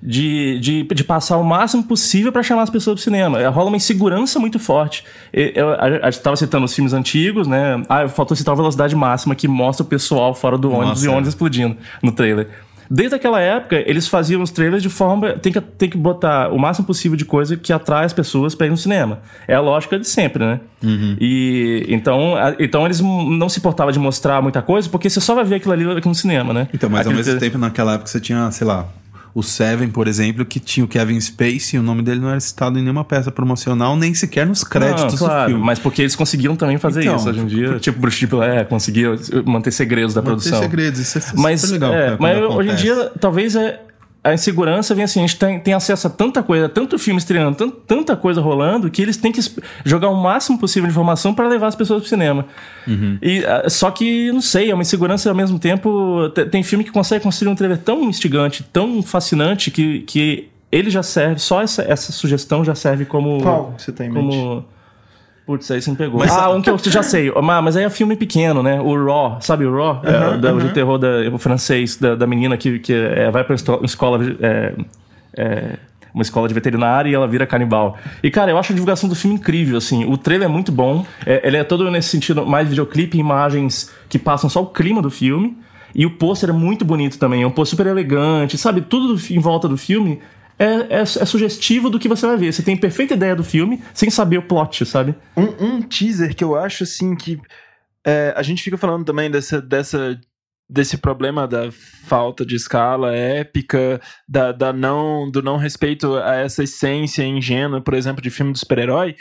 [0.00, 3.40] de, de, de passar o máximo possível para chamar as pessoas pro cinema.
[3.40, 5.04] É, rola uma insegurança muito forte.
[5.32, 7.82] Eu, eu, a, a gente tava citando os filmes antigos, né?
[7.88, 11.08] Ah, faltou citar a velocidade máxima que mostra o pessoal fora do ônibus Nossa, e
[11.08, 11.14] o é.
[11.14, 12.48] ônibus explodindo no trailer.
[12.90, 15.32] Desde aquela época, eles faziam os trailers de forma.
[15.34, 18.66] Tem que, tem que botar o máximo possível de coisa que atrai as pessoas pra
[18.66, 19.20] ir no cinema.
[19.46, 20.60] É a lógica de sempre, né?
[20.82, 21.16] Uhum.
[21.20, 25.34] E então, a- então eles não se importavam de mostrar muita coisa, porque você só
[25.34, 26.68] vai ver aquilo ali aqui no cinema, né?
[26.72, 28.86] Então, mas ao mesmo trailer- tempo, naquela época, você tinha, sei lá,
[29.38, 32.40] o Seven, por exemplo, que tinha o Kevin Spacey e o nome dele não era
[32.40, 35.64] citado em nenhuma peça promocional, nem sequer nos créditos Não, claro, do filme.
[35.64, 37.78] mas porque eles conseguiam também fazer Então, isso hoje em dia.
[37.78, 40.60] Tipo, Bruce Tipo, é, conseguia manter segredos da tem produção.
[40.60, 41.92] segredos, isso é Mas, legal.
[41.94, 42.82] é, cara, mas quando hoje em acontece.
[42.82, 43.80] dia, talvez é,
[44.22, 47.56] a insegurança vem assim, a gente tem, tem acesso a tanta coisa, tanto filme estreando,
[47.56, 49.40] tan- tanta coisa rolando, que eles têm que
[49.84, 52.44] jogar o máximo possível de informação para levar as pessoas pro cinema.
[52.86, 53.16] Uhum.
[53.22, 56.28] E, ah, só que, não sei, é uma insegurança e ao mesmo tempo.
[56.34, 60.90] te- Tem filme que consegue construir um trailer tão instigante, tão fascinante, que, que ele
[60.90, 63.40] já serve, só essa, essa sugestão já serve como.
[63.40, 64.36] Qual você tem em mente?
[65.48, 66.20] Putz, aí você me pegou.
[66.20, 67.32] Mas- ah, um que eu já sei.
[67.42, 68.78] Mas, mas aí é filme pequeno, né?
[68.82, 70.02] O Raw, sabe o Raw?
[70.04, 73.56] é, da- de terror da, o francês, da, da menina que, que é, vai pra
[73.82, 74.20] escola.
[74.42, 74.74] é,
[75.34, 75.76] é,
[76.12, 77.96] uma escola de veterinária e ela vira canibal.
[78.22, 80.04] E, cara, eu acho a divulgação do filme incrível, assim.
[80.04, 81.06] O trailer é muito bom.
[81.24, 85.10] É, ele é todo nesse sentido, mais videoclipe, imagens que passam só o clima do
[85.10, 85.56] filme.
[85.94, 87.42] E o pôster é muito bonito também.
[87.42, 88.82] É um pôster super elegante, sabe?
[88.82, 90.18] Tudo do- em volta do filme
[90.58, 92.52] é, é, é sugestivo do que você vai ver.
[92.52, 95.14] Você tem perfeita ideia do filme sem saber o plot, sabe?
[95.36, 97.40] Um, um teaser que eu acho assim que
[98.04, 100.18] é, a gente fica falando também dessa, dessa
[100.68, 106.62] desse problema da falta de escala épica, da, da não do não respeito a essa
[106.62, 109.16] essência ingênua, por exemplo, de filme de super-herói.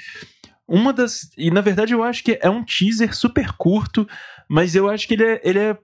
[0.68, 4.06] Uma das e na verdade eu acho que é um teaser super curto,
[4.50, 5.78] mas eu acho que ele é, ele é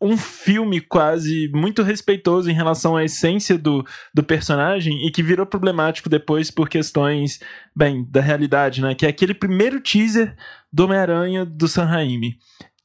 [0.00, 5.46] um filme quase muito respeitoso em relação à essência do, do personagem e que virou
[5.46, 7.40] problemático depois por questões,
[7.74, 8.94] bem, da realidade, né?
[8.94, 10.36] Que é aquele primeiro teaser
[10.72, 12.36] do Homem-Aranha do San Raimi,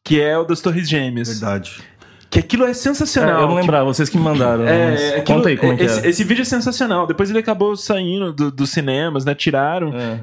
[0.03, 1.27] que é o das Torres Gêmeas.
[1.27, 1.81] Verdade.
[2.29, 3.41] Que aquilo é É, sensacional.
[3.41, 4.65] eu não lembrava, vocês que me mandaram.
[4.65, 6.07] É, mas aquilo- Conta aí como é que esse, era.
[6.07, 7.05] esse vídeo é sensacional.
[7.05, 9.35] Depois ele acabou saindo do- dos cinemas, né?
[9.35, 9.93] Tiraram.
[9.93, 10.21] É.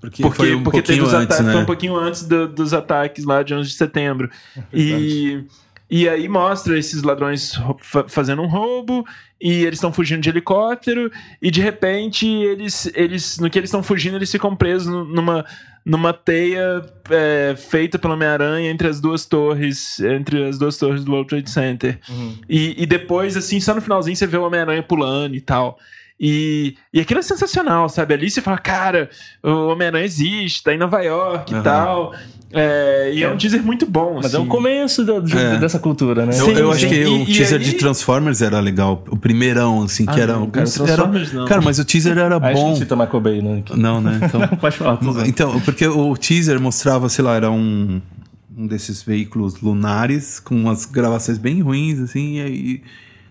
[0.00, 1.52] Porque, Porque, foi um porque teve os antes, ataques, né?
[1.54, 4.30] foi um pouquinho antes do- dos ataques lá de 11 de setembro.
[4.72, 5.42] e,
[5.90, 7.52] e aí mostra esses ladrões
[8.08, 9.04] fazendo um roubo
[9.40, 13.82] e eles estão fugindo de helicóptero e de repente eles, eles no que eles estão
[13.82, 15.44] fugindo eles ficam presos nu- numa
[15.86, 21.12] numa teia é, feita pelo Homem-Aranha entre as duas torres, entre as duas torres do
[21.12, 21.98] World Trade Center.
[22.46, 25.78] E, e depois, assim, só no finalzinho você vê o Homem-Aranha pulando e tal.
[26.20, 28.12] E, e aquilo é sensacional, sabe?
[28.14, 29.08] Ali você fala, cara,
[29.42, 32.12] o Homem-Aranha existe, tá em Nova York e tal.
[32.50, 33.30] É, e é.
[33.30, 34.36] um teaser muito bom, Mas assim.
[34.36, 35.58] é o começo da- de- É.
[35.58, 36.32] dessa cultura, né?
[36.34, 36.88] Eu, Sim, eu acho sim.
[36.88, 39.04] que E- o e teaser aí- de Transformers era legal.
[39.10, 40.32] O primeirão, assim, que Ah, era.
[40.32, 41.44] não, cara, era- Transformers não.
[41.44, 42.68] Cara, mas o teaser era Aí a gente bom.
[42.70, 43.62] não cita Michael Bay, né?
[43.76, 44.18] Não, né?
[44.22, 44.98] Então, Pode falar.
[45.26, 48.00] então, porque o teaser mostrava, sei lá, era um,
[48.56, 52.82] um desses veículos lunares com umas gravações bem ruins, assim, e aí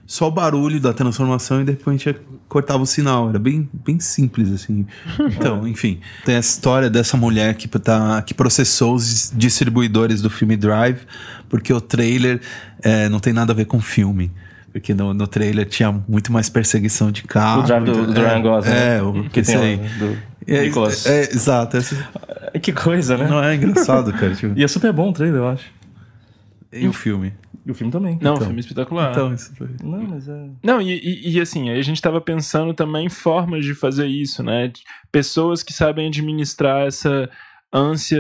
[0.08, 2.16] só o barulho da transformação e de repente
[2.48, 3.30] cortava o sinal.
[3.30, 4.88] Era bem, bem simples, assim.
[5.38, 10.56] Então, enfim, tem essa história dessa mulher que, tá, que processou os distribuidores do filme
[10.56, 11.00] Drive,
[11.50, 12.40] porque o trailer
[12.82, 14.32] é, não tem nada a ver com o filme.
[14.72, 17.62] Porque no, no trailer tinha muito mais perseguição de carro.
[17.62, 18.72] O drive do, do Ryan Gosling.
[18.72, 19.02] É, né?
[19.02, 19.78] o que tem aí.
[19.98, 20.18] do
[20.48, 21.06] É, Nicholas.
[21.06, 21.78] é, exato.
[22.62, 23.28] Que coisa, né?
[23.28, 24.36] não é engraçado, cara.
[24.36, 25.66] Tipo, E é super bom o trailer, eu acho.
[26.72, 27.34] e o filme?
[27.68, 28.18] E o filme também.
[28.22, 28.46] Não, Então.
[28.48, 29.12] filme espetacular.
[29.12, 29.68] Então, isso foi.
[29.84, 30.50] Não, mas é.
[30.64, 34.42] Não, e, e- e, assim, a gente tava pensando também em formas de fazer isso,
[34.42, 34.72] né?
[35.12, 37.30] Pessoas que sabem administrar essa
[37.74, 38.20] ânsia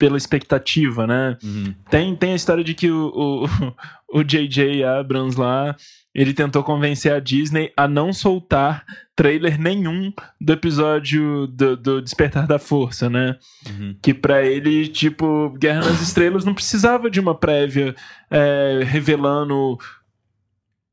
[0.00, 1.36] pela expectativa, né?
[1.44, 1.74] Uhum.
[1.90, 3.46] Tem, tem a história de que o, o,
[4.20, 4.82] o J.J.
[4.82, 5.76] Abrams lá,
[6.14, 8.82] ele tentou convencer a Disney a não soltar
[9.14, 10.10] trailer nenhum
[10.40, 13.36] do episódio do, do Despertar da Força, né?
[13.68, 13.94] Uhum.
[14.00, 17.94] Que pra ele, tipo, Guerra nas Estrelas não precisava de uma prévia
[18.30, 19.76] é, revelando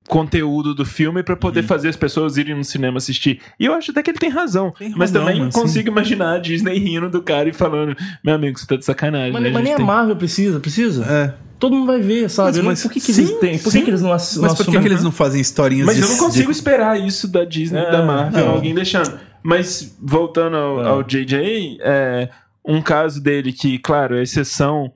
[0.07, 1.67] conteúdo do filme pra poder Uhum.
[1.67, 3.41] fazer as pessoas irem no cinema assistir.
[3.59, 4.71] E eu acho até que ele tem razão.
[4.77, 5.61] Tem mas razão, também mas sim.
[5.61, 9.33] consigo imaginar a Disney rindo do cara e falando: Meu amigo, você tá de sacanagem.
[9.33, 9.49] Mas, né?
[9.49, 11.03] mas A nem a tem- Marvel precisa, precisa.
[11.05, 11.33] É.
[11.59, 12.57] Todo mundo vai ver, sabe?
[12.57, 13.57] Mas- mas- por que, que sim, eles têm?
[13.59, 13.79] Por sim.
[13.79, 16.03] que, que eles não ass- Mas por que, que eles não fazem historinhas Mas de,
[16.03, 18.53] eu não consigo de- esperar isso da Disney, É, da Marvel, não.
[18.53, 19.19] alguém deixando.
[19.43, 20.87] Mas, voltando ao, É.
[20.87, 22.29] ao JJ, é,
[22.63, 24.91] um caso dele que, claro, é exceção,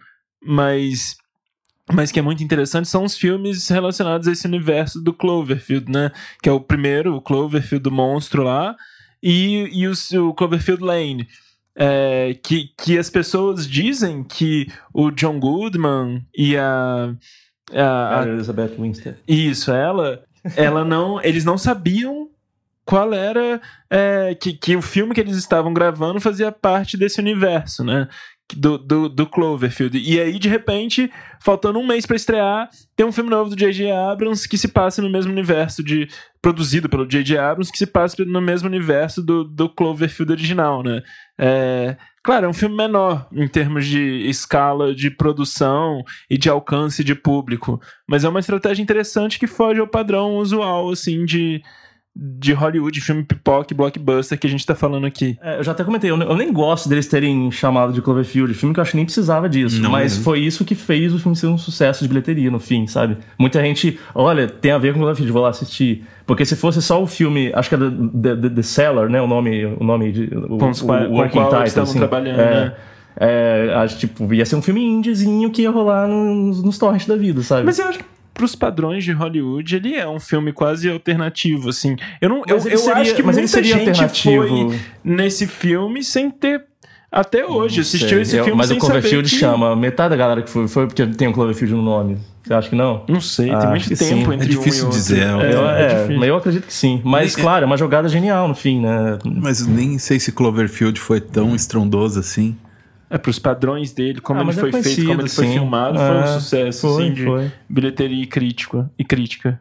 [0.45, 1.15] mas,
[1.94, 6.12] mas que é muito interessante, são os filmes relacionados a esse universo do Cloverfield, né?
[6.42, 8.76] Que é o primeiro, o Cloverfield do monstro lá,
[9.22, 11.28] e, e o, o Cloverfield Lane.
[11.74, 17.16] É, que, que as pessoas dizem que o John Goodman e a,
[17.74, 19.18] a, a Elizabeth Winstead.
[19.26, 20.22] isso, ela
[20.56, 21.22] ela não.
[21.22, 22.30] Eles não sabiam
[22.86, 23.62] qual era.
[23.90, 28.08] é, que, que o filme que eles estavam gravando fazia parte desse universo, né?
[28.56, 29.98] Do, do, do Cloverfield.
[29.98, 33.92] E aí, de repente, faltando um mês pra estrear, tem um filme novo do J.J.
[33.92, 36.08] Abrams que se passa no mesmo universo de.
[36.42, 37.38] produzido pelo J.J.
[37.38, 41.02] Abrams, que se passa no mesmo universo do, do Cloverfield original, né?
[41.38, 47.04] É, claro, é um filme menor em termos de escala de produção e de alcance
[47.04, 51.62] de público, mas é uma estratégia interessante que foge ao padrão usual, assim, de,
[52.13, 55.38] de Hollywood, filme pipoca e blockbuster que a gente tá falando aqui.
[55.41, 58.74] É, eu já até comentei, eu, eu nem gosto deles terem chamado de Cloverfield, filme
[58.74, 60.24] que eu acho que nem precisava disso, Não mas mesmo.
[60.26, 63.17] foi isso que fez o filme ser um sucesso de bilheteria no fim, sabe?
[63.39, 66.04] Muita gente, olha, tem a ver com Cloverfield, vou lá assistir.
[66.26, 69.28] Porque se fosse só o filme, acho que é The, The, The Seller, né, o
[69.28, 71.97] nome, o nome de, o, Com o, o com working title, estavam assim.
[72.00, 72.76] trabalhando, é, né?
[73.17, 77.15] é, acho, tipo, ia ser um filme indiezinho que ia rolar nos, nos torrents da
[77.15, 77.63] vida, sabe?
[77.63, 81.96] Mas eu acho que pros padrões de Hollywood, ele é um filme quase alternativo, assim.
[82.22, 84.70] Eu não, eu, Mas ele eu seria- acho que mas ele muita seria gente alternativo.
[84.70, 86.63] foi nesse filme sem ter
[87.12, 89.36] até hoje assistiu Sei, esse eu- filme mas sem o Cloverfield que...
[89.36, 92.17] chama metade da galera que foi, foi porque tem o Cloverfield no nome.
[92.41, 93.04] Você acha que não?
[93.08, 94.34] Não sei, Ah, tem muito tempo sim.
[94.34, 94.98] entre É difícil um e outro.
[95.00, 96.20] dizer, eu, É, é, difícil.
[96.20, 97.02] mas eu acredito que sim.
[97.04, 99.20] Mas, Nem- claro, é uma jogada genial no fim, né?
[99.26, 102.56] Mas nem sei se Cloverfield foi tão estrondoso assim.
[103.13, 105.54] É, pros padrões dele, como Ah, ele é foi feito, conhecido, como ele foi sim.
[105.54, 107.52] filmado, foi um É, sucesso, foi, assim, de foi.
[107.69, 109.60] bilheteria e, crítico, e crítica.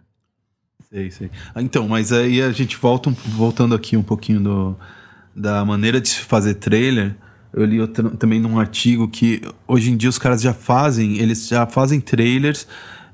[0.88, 1.30] Sei, sei.
[1.54, 4.76] Ah, Então, mas aí a gente volta um- voltando aqui um pouquinho do,
[5.34, 7.14] da maneira de se fazer trailer.
[7.52, 11.48] Eu li outra- também num artigo que hoje em dia os caras já fazem, eles
[11.48, 12.66] já fazem trailers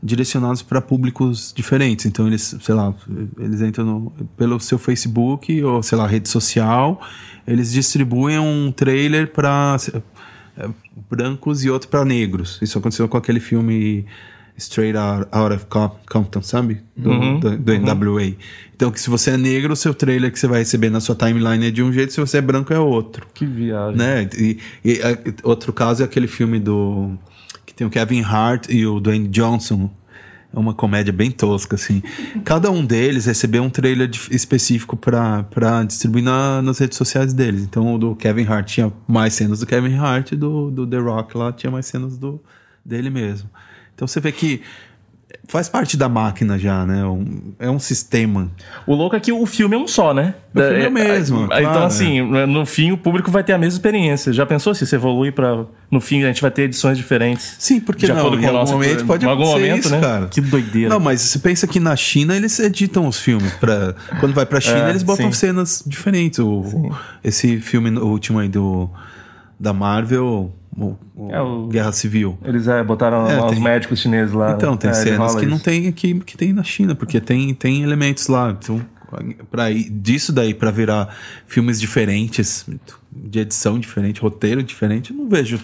[0.02, 2.04] direcionados para públicos diferentes.
[2.04, 2.94] Então eles, sei lá,
[3.38, 7.00] eles entram no- pelo seu Facebook ou sei lá, rede social,
[7.46, 9.76] eles distribuem um trailer para
[11.10, 12.58] brancos e outro para negros.
[12.62, 14.06] Isso aconteceu com aquele filme
[14.56, 16.80] Straight Out of Com- Compton, sabe?
[16.96, 18.32] Do, Uhum, do, do NWA.
[18.74, 21.14] Então, que se você é negro, o seu trailer que você vai receber na sua
[21.14, 23.26] timeline é de um jeito, se você é branco é outro.
[23.34, 23.96] Que viagem.
[23.96, 24.28] Né?
[24.38, 27.16] E, e, é, outro caso é aquele filme do.
[27.66, 29.90] que tem o Kevin Hart e o Dwayne Johnson.
[30.56, 32.02] É uma comédia bem tosca, assim.
[32.42, 35.44] Cada um deles recebeu um trailer dif- específico pra
[35.86, 37.62] distribuir na- nas redes sociais deles.
[37.62, 41.36] Então, o do Kevin Hart tinha mais cenas do Kevin Hart do, do The Rock
[41.36, 42.42] lá tinha mais cenas do,
[42.82, 43.50] dele mesmo.
[43.94, 44.62] Então, você vê que
[45.48, 47.04] faz parte da máquina já, né?
[47.04, 48.50] Um- é um sistema.
[48.86, 50.34] O louco é que o filme é um só, né?
[50.54, 53.52] O filme é o mesmo, É, claro, então, assim, no fim o público vai ter
[53.52, 54.32] a mesma experiência.
[54.32, 55.64] Já pensou se isso evolui pra.
[55.90, 57.56] No fim a gente vai ter edições diferentes?
[57.58, 59.90] Sim, porque De não, acordo em com o algum momento pode em algum momento, isso,
[59.90, 60.00] né?
[60.00, 60.26] cara.
[60.26, 60.88] Que doideira.
[60.88, 63.52] Não, mas você pensa que na China eles editam os filmes.
[63.54, 65.38] Pra, quando vai pra China, É, eles botam sim.
[65.38, 66.38] cenas diferentes.
[66.38, 66.90] O,
[67.22, 68.90] esse filme no- último aí do,
[69.60, 72.38] da Marvel, o, o É, o- Guerra Civil.
[72.44, 74.52] Eles é, botaram É, os tem- médicos chineses lá.
[74.52, 77.82] Então, tem É, cenas que não tem aqui, que tem na China, porque tem, tem
[77.82, 78.50] elementos lá.
[78.50, 78.80] Então,
[79.50, 81.14] pra, ir- disso daí pra virar
[81.46, 82.66] filmes diferentes,
[83.10, 85.58] de edição diferente, roteiro diferente, eu não vejo,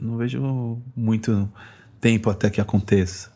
[0.00, 1.50] não vejo muito
[2.00, 3.30] tempo até que aconteça.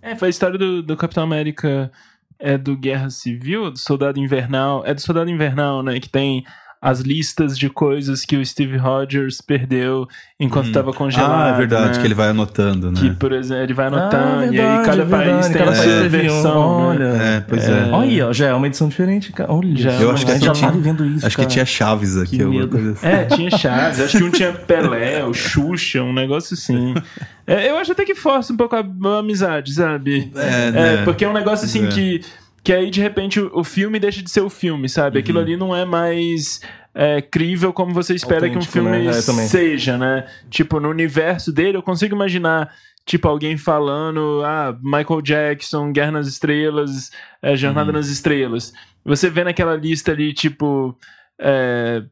[0.00, 1.90] É, foi a história do, do Capitão América
[2.38, 4.82] é do Guerra Civil, do Soldado Invernal.
[4.84, 5.98] É do Soldado Invernal, né?
[6.00, 6.44] Que tem
[6.84, 10.06] as listas de coisas que o Steve Rogers perdeu
[10.38, 11.32] enquanto estava congelado.
[11.32, 12.00] ah, é verdade, né?
[12.02, 13.00] que ele vai anotando, né?
[13.00, 15.70] Que, por exemplo, ele vai anotando, Ah, e aí cada verdade, país verdade, tem cada
[15.70, 16.08] a sua um.
[16.10, 16.94] versão.
[16.94, 17.06] né?
[17.06, 17.22] Olha.
[17.22, 17.84] É, pois é.
[17.90, 19.50] Olha aí, ó, já é uma edição diferente, cara.
[19.50, 21.26] Olha, Já é Eu acho que a gente já tá tinha, vivendo isso.
[21.26, 21.52] acho que cara.
[21.52, 22.72] tinha Chaves aqui, Que alguma medo.
[22.76, 23.06] coisa assim.
[23.06, 26.92] É, tinha Chaves, acho que um tinha Pelé, o Xuxa, um negócio assim.
[27.46, 30.32] É, eu acho até que força um pouco a, a amizade, sabe?
[30.34, 31.04] É, né?
[31.04, 31.88] porque é um negócio assim é.
[31.88, 32.22] que,
[32.64, 35.18] que aí de repente o, o filme deixa de ser o filme, sabe?
[35.18, 35.44] Aquilo Uhum.
[35.44, 36.60] ali não é mais
[36.94, 39.06] é, crível como você espera Autêntico, que um filme né?
[39.10, 40.26] É, seja, né?
[40.48, 42.72] Tipo, no universo dele, eu consigo imaginar.
[43.06, 47.10] Tipo, alguém falando, ah, Michael Jackson, Guerra nas Estrelas,
[47.42, 47.96] é, Jornada Uhum.
[47.98, 48.72] nas Estrelas.
[49.04, 50.96] Você vê naquela lista ali, tipo,
[51.38, 52.02] é,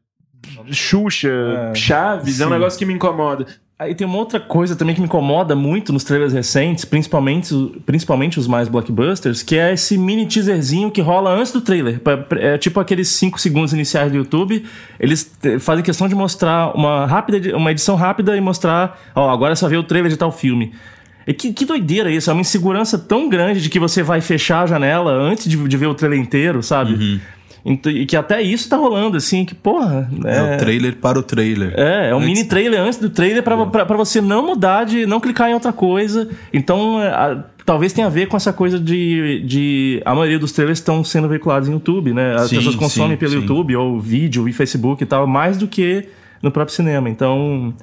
[0.71, 2.53] Xuxa, É, Chaves, é um sim.
[2.53, 3.47] negócio que me incomoda.
[3.79, 7.53] Aí tem uma outra coisa também que me incomoda muito nos trailers recentes, principalmente,
[7.85, 11.99] principalmente os mais blockbusters, que é esse mini teaserzinho que rola antes do trailer.
[12.39, 14.63] É tipo aqueles 5 segundos iniciais do YouTube.
[14.99, 19.55] Eles te- fazem questão de mostrar uma rápida, uma edição rápida e mostrar, ó, agora
[19.55, 20.71] só vê o trailer de tal filme.
[21.25, 24.61] E que, que doideira isso, é uma insegurança tão grande de que você vai fechar
[24.63, 26.93] a janela antes de, de ver o trailer inteiro, sabe?
[26.93, 27.21] Então,
[27.65, 30.09] e que até isso tá rolando, assim, que porra.
[30.25, 31.73] É, o trailer para o trailer.
[31.77, 35.19] É, é um Antes- mini trailer antes do trailer pra você não mudar, de não
[35.19, 36.27] clicar em outra coisa.
[36.51, 40.01] Então, é, a- talvez tenha a ver com essa coisa de, de.
[40.03, 42.35] A maioria dos trailers estão sendo veiculados em YouTube, né?
[42.35, 43.37] As Sim, pessoas consomem sim, pelo sim.
[43.39, 46.05] YouTube, ou vídeo, e Facebook e tal, mais do que
[46.41, 47.09] no próprio cinema.
[47.09, 47.73] Então.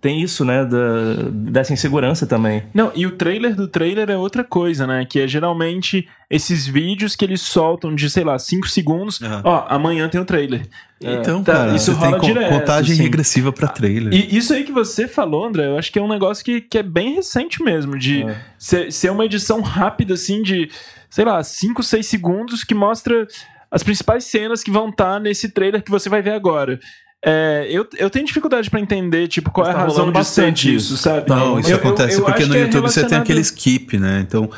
[0.00, 0.64] Tem isso, né?
[0.64, 2.62] Da, dessa insegurança também.
[2.72, 5.04] Não, e o trailer do trailer é outra coisa, né?
[5.04, 9.20] Que é geralmente esses vídeos que eles soltam de, sei lá, 5 segundos.
[9.22, 9.42] Aham.
[9.44, 10.62] Ó, amanhã tem o trailer.
[11.00, 13.02] Então, tá, cara, isso tem rola co- direto, contagem assim.
[13.02, 14.12] regressiva pra trailer.
[14.12, 16.78] E isso aí que você falou, André, eu acho que é um negócio que, que
[16.78, 18.36] é bem recente mesmo, de É.
[18.58, 20.68] ser, ser uma edição rápida, assim, de,
[21.08, 23.26] sei lá, 5, 6 segundos que mostra
[23.70, 26.80] as principais cenas que vão estar nesse trailer que você vai ver agora.
[27.24, 30.10] É, eu, eu tenho dificuldade pra entender, tipo, qual Mas é a tá razão de
[30.12, 31.02] ser bastante disso, isso.
[31.02, 31.28] sabe?
[31.28, 33.98] Não, isso Eu- eu- acontece eu porque acho no é YouTube você tem aquele skip,
[33.98, 34.20] né?
[34.26, 34.48] Então,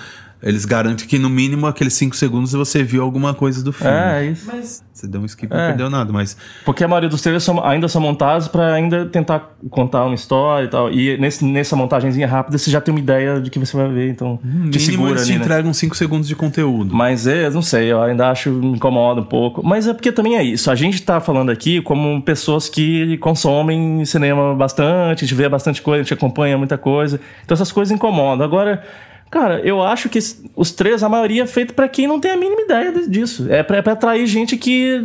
[0.42, 3.92] eles garantem que no mínimo aqueles 5 segundos você viu alguma coisa do filme.
[3.92, 4.46] É, isso.
[4.46, 5.58] Mas Você deu um skip e É.
[5.58, 9.06] não perdeu nada, mas Porque a maioria dos trailers são- ainda são montados pra ainda
[9.06, 10.90] tentar contar uma história e tal.
[10.92, 14.10] E nesse, nessa montagenzinha rápida você já tem uma ideia de que você vai ver,
[14.10, 15.44] então no te mínimo segura eles te ali, né?
[15.44, 16.94] entregam 5 segundos de conteúdo.
[16.94, 19.62] Mas é, não sei, eu ainda acho, me incomoda um pouco.
[19.66, 20.70] Mas é porque também é isso.
[20.70, 25.80] A gente tá falando aqui como pessoas que consomem cinema bastante, a gente vê bastante
[25.80, 27.18] coisa, a gente acompanha muita coisa.
[27.44, 28.44] Então essas coisas incomodam.
[28.44, 28.82] Agora,
[29.30, 30.18] cara, eu acho que
[30.56, 33.46] os três, a maioria é feito pra quem não tem a mínima ideia de- disso.
[33.48, 35.00] É pra, é pra atrair gente que,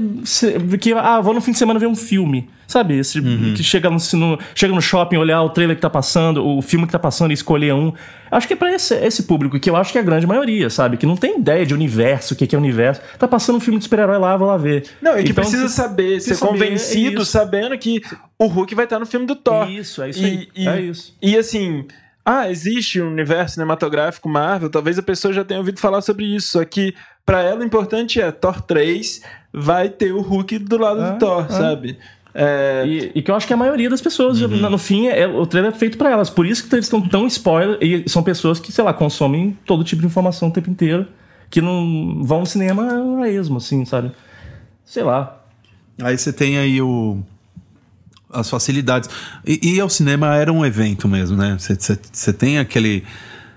[0.81, 0.93] que.
[0.93, 2.49] Ah, vou no fim de semana ver um filme.
[2.67, 2.97] Sabe?
[2.97, 3.21] Esse,
[3.55, 6.88] Que chega no, no- chega no shopping, olhar o trailer que tá passando, o filme
[6.88, 7.93] que tá passando e escolher um.
[8.31, 10.67] Acho que é pra esse, esse público, que eu acho que é a grande maioria,
[10.71, 10.97] sabe?
[10.97, 13.01] Que não tem ideia de universo, o que que é universo.
[13.19, 14.83] Tá passando um filme de super-herói lá, vou lá ver.
[14.99, 18.01] Não, e que Então, precisa saber, se ser saber, convencido, é sabendo que
[18.39, 19.69] o Hulk vai estar no filme do Thor.
[19.69, 20.47] Isso, é isso E- aí.
[20.55, 21.15] e- é isso.
[21.21, 21.85] E assim,
[22.25, 26.51] ah, existe um universo cinematográfico Marvel, talvez a pessoa já tenha ouvido falar sobre isso,
[26.53, 26.93] só que
[27.25, 29.21] pra ela o importante é Thor 3
[29.53, 31.49] vai ter o Hulk do lado É, do Thor, é.
[31.49, 31.97] sabe?
[32.33, 34.69] É, E, e que eu acho que a maioria das pessoas, Uhum.
[34.69, 36.29] no, fim, é, o trailer é feito pra elas.
[36.29, 37.77] Por isso que eles estão tão spoiler.
[37.81, 41.07] E são pessoas que, sei lá, consomem todo tipo de informação o tempo inteiro.
[41.49, 44.11] Que não vão no cinema a esmo, assim, sabe?
[44.83, 45.41] Sei lá.
[46.01, 47.23] Aí você tem aí o
[48.31, 49.09] as facilidades.
[49.45, 51.57] E, e ao cinema era um evento mesmo, né?
[51.59, 53.03] Você- tem aquele.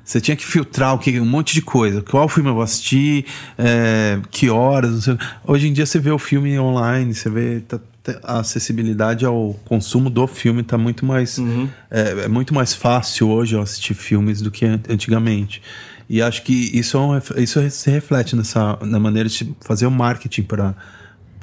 [0.04, 2.00] Você tinha que filtrar o que, um monte de coisa.
[2.00, 3.26] Qual filme eu vou assistir,
[3.59, 5.07] é, que horas.
[5.46, 7.61] Hoje em dia você vê o filme online, você vê.
[7.61, 11.38] tá- tá- a acessibilidade ao consumo do filme tá muito mais.
[11.90, 15.61] É, é muito mais fácil hoje eu assistir filmes do que an- antigamente.
[16.09, 19.90] E acho que isso, é um isso se reflete nessa, na maneira de fazer o
[19.90, 20.74] marketing para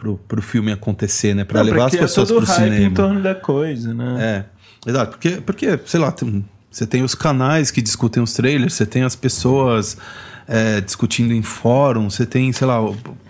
[0.06, 1.44] pro, pro filme acontecer, né?
[1.44, 2.96] Pra não, levar as é pessoas todo pro hype em cinema.
[2.96, 4.46] torno da coisa, né?
[4.86, 5.12] É, exato.
[5.12, 9.02] Porque, porque sei lá, tem- você tem os canais que discutem os trailers, você tem
[9.04, 9.98] as pessoas
[10.48, 12.80] é, discutindo em fórum, você tem, sei lá,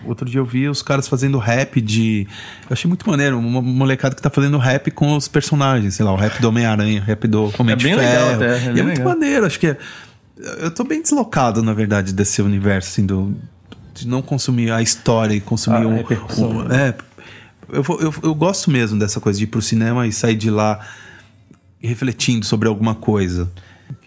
[0.04, 2.28] outro dia eu vi os caras fazendo rap de.
[2.70, 6.12] Eu achei muito maneiro, uma molecada que tá fazendo rap com os personagens, sei lá,
[6.12, 8.10] o rap do Homem-Aranha, o rap do Homem É de bem Ferro.
[8.10, 9.08] legal até, é e é muito legal.
[9.14, 9.78] maneiro, acho que é.
[10.60, 13.34] Eu tô bem deslocado, na verdade, desse universo, assim, do.
[13.96, 15.96] De não consumir a história e consumir A um.
[16.04, 16.94] um- é,
[17.70, 20.86] eu, eu, eu gosto mesmo dessa coisa de ir pro cinema e sair de lá
[21.80, 23.50] refletindo sobre alguma coisa.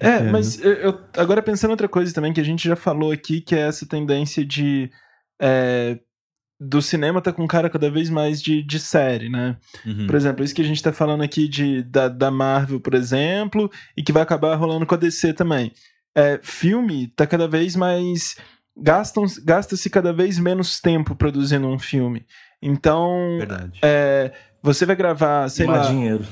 [0.00, 3.12] É, mas eu, eu- agora pensando em outra coisa também que a gente já falou
[3.12, 4.90] aqui, que é essa tendência de.
[5.40, 5.98] é,
[6.60, 9.56] do cinema tá com cara cada vez mais de, de série, né?
[9.86, 10.08] Uhum.
[10.08, 13.70] Por exemplo, isso que a gente tá falando aqui de, da, da Marvel, por exemplo,
[13.96, 15.70] e que vai acabar rolando com a DC também.
[16.16, 18.34] É, filme tá cada vez mais.
[18.78, 22.24] Gastam, Gasta-se cada vez menos tempo produzindo um filme.
[22.62, 23.78] Então, Verdade.
[23.82, 25.88] é, você vai gravar, sei Mais lá.
[25.88, 26.24] dinheiro.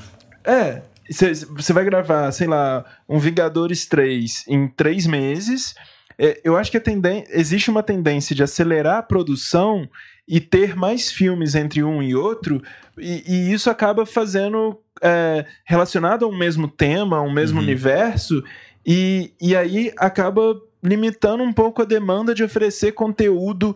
[0.43, 5.73] É, você vai gravar, sei lá, um Vingadores 3 em três meses.
[6.19, 6.81] É, eu acho que
[7.29, 9.87] existe uma tendência de acelerar a produção
[10.27, 12.61] e ter mais filmes entre um e outro,
[12.97, 17.63] e, e isso acaba fazendo é, relacionado a um mesmo tema, a um mesmo Uhum.
[17.63, 18.43] universo,
[18.85, 23.75] e, e aí acaba limitando um pouco a demanda de oferecer conteúdo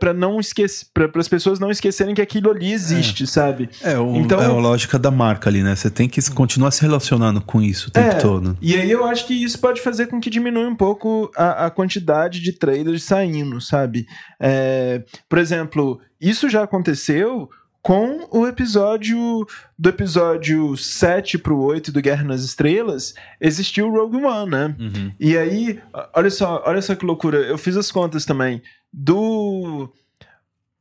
[0.00, 3.70] para não esquecer, para as pessoas não esquecerem que aquilo ali existe, sabe?
[3.80, 5.76] É, o, Então- é a lógica da marca ali, né?
[5.76, 8.58] Você tem que continuar se relacionando com isso o tempo É, todo.
[8.60, 11.70] E aí eu acho que isso pode fazer com que diminua um pouco a, a
[11.70, 14.04] quantidade de trailers saindo, sabe?
[14.40, 17.48] É, por exemplo, isso já aconteceu
[17.82, 19.44] com o episódio
[19.76, 24.76] do episódio 7 pro 8 do Guerra nas Estrelas, existiu o Rogue One, né?
[24.78, 25.12] Uhum.
[25.18, 25.82] E aí,
[26.14, 28.62] olha só, olha só que loucura, eu fiz as contas também.
[28.92, 29.92] Do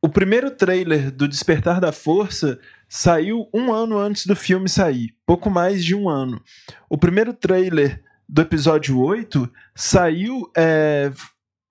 [0.03, 5.49] o primeiro trailer do Despertar da Força saiu um ano antes do filme sair, pouco
[5.49, 6.41] mais de um ano.
[6.89, 11.11] O primeiro trailer do episódio 8 saiu, é,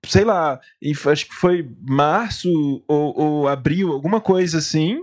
[0.06, 0.60] sei lá,
[1.10, 5.02] acho que foi março ou, ou abril, alguma coisa assim,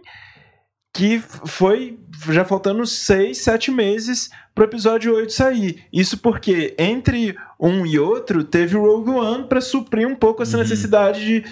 [0.93, 1.99] que foi
[2.31, 5.83] já faltando seis, sete meses pro episódio 8 sair.
[5.93, 10.57] Isso porque entre um e outro teve o Rogue One para suprir um pouco essa
[10.57, 10.63] Uhum.
[10.63, 11.45] necessidade de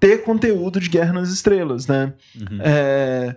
[0.00, 2.14] ter conteúdo de Guerra nas Estrelas, né?
[2.34, 2.58] Uhum.
[2.62, 3.36] É,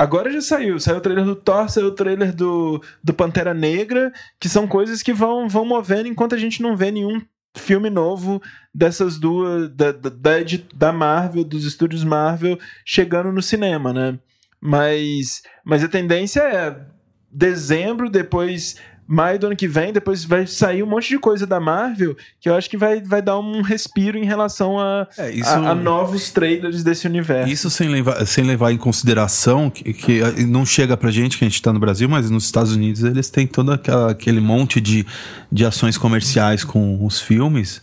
[0.00, 0.80] Agora já saiu.
[0.80, 4.10] Saiu o trailer do Thor, saiu o trailer do, do Pantera Negra,
[4.40, 7.20] que são coisas que vão, vão movendo enquanto a gente não vê nenhum
[7.56, 8.40] filme novo
[8.74, 10.10] dessas duas, da, da,
[10.74, 14.18] da, Marvel, dos estúdios Marvel, chegando no cinema, né?
[14.60, 16.86] Mas, mas a tendência é
[17.30, 18.76] dezembro, depois
[19.12, 22.48] maio do ano que vem, depois vai sair um monte de coisa da Marvel que
[22.48, 25.74] eu acho que vai, vai dar um respiro em relação a, É, isso- a, a
[25.74, 27.52] novos trailers desse universo.
[27.52, 31.48] Isso sem levar, sem levar em consideração que, que não chega pra gente, que a
[31.48, 35.04] gente tá no Brasil, mas nos Estados Unidos eles têm todo aquela- aquele monte de,
[35.50, 37.82] de ações comerciais com os filmes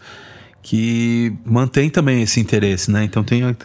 [0.61, 3.03] que mantém também esse interesse, né?
[3.03, 3.55] Então tem, eu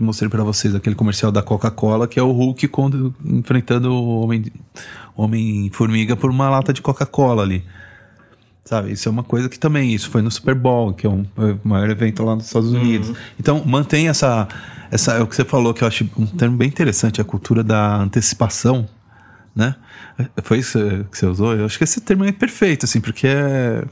[0.00, 4.44] mostrei pra vocês aquele comercial da Coca-Cola que é o Hulk quando- enfrentando o Homem,
[5.16, 7.64] Homem-Formiga por uma lata de Coca-Cola ali.
[8.64, 11.24] Sabe, isso é uma coisa que também, isso foi no Super Bowl, que é um,
[11.38, 13.12] é o maior evento lá nos Estados Unidos.
[13.38, 14.48] Então, mantém essa,
[14.90, 17.62] essa, é o que você falou, que eu acho um termo bem interessante, a cultura
[17.62, 18.88] da antecipação,
[19.54, 19.76] né?
[20.42, 20.80] Foi isso
[21.12, 21.54] que você usou?
[21.54, 23.84] Eu acho que esse termo é perfeito, assim, porque é,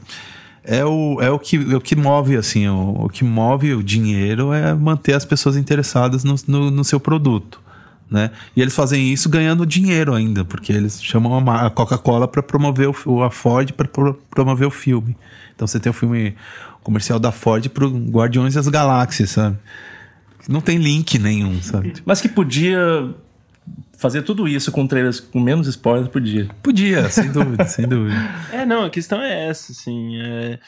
[0.65, 3.81] é, o, é, o, que, é o que move, assim, o, o que move o
[3.81, 7.61] dinheiro é manter as pessoas interessadas no, no, no seu produto.
[8.09, 8.29] Né?
[8.55, 13.23] E eles fazem isso ganhando dinheiro ainda, porque eles chamam a Coca-Cola para promover o,
[13.23, 13.87] a Ford para
[14.29, 15.17] promover o filme.
[15.55, 16.35] Então você tem o filme
[16.83, 19.57] comercial da Ford pro Guardiões das Galáxias, sabe?
[20.47, 21.93] Não tem link nenhum, sabe?
[22.05, 22.79] Mas que podia
[23.97, 26.47] fazer tudo isso com trailers com menos spoilers, podia.
[26.61, 28.15] Podia, sem dúvida, sem dúvida.
[28.51, 30.59] É, não, a questão é essa, assim, é,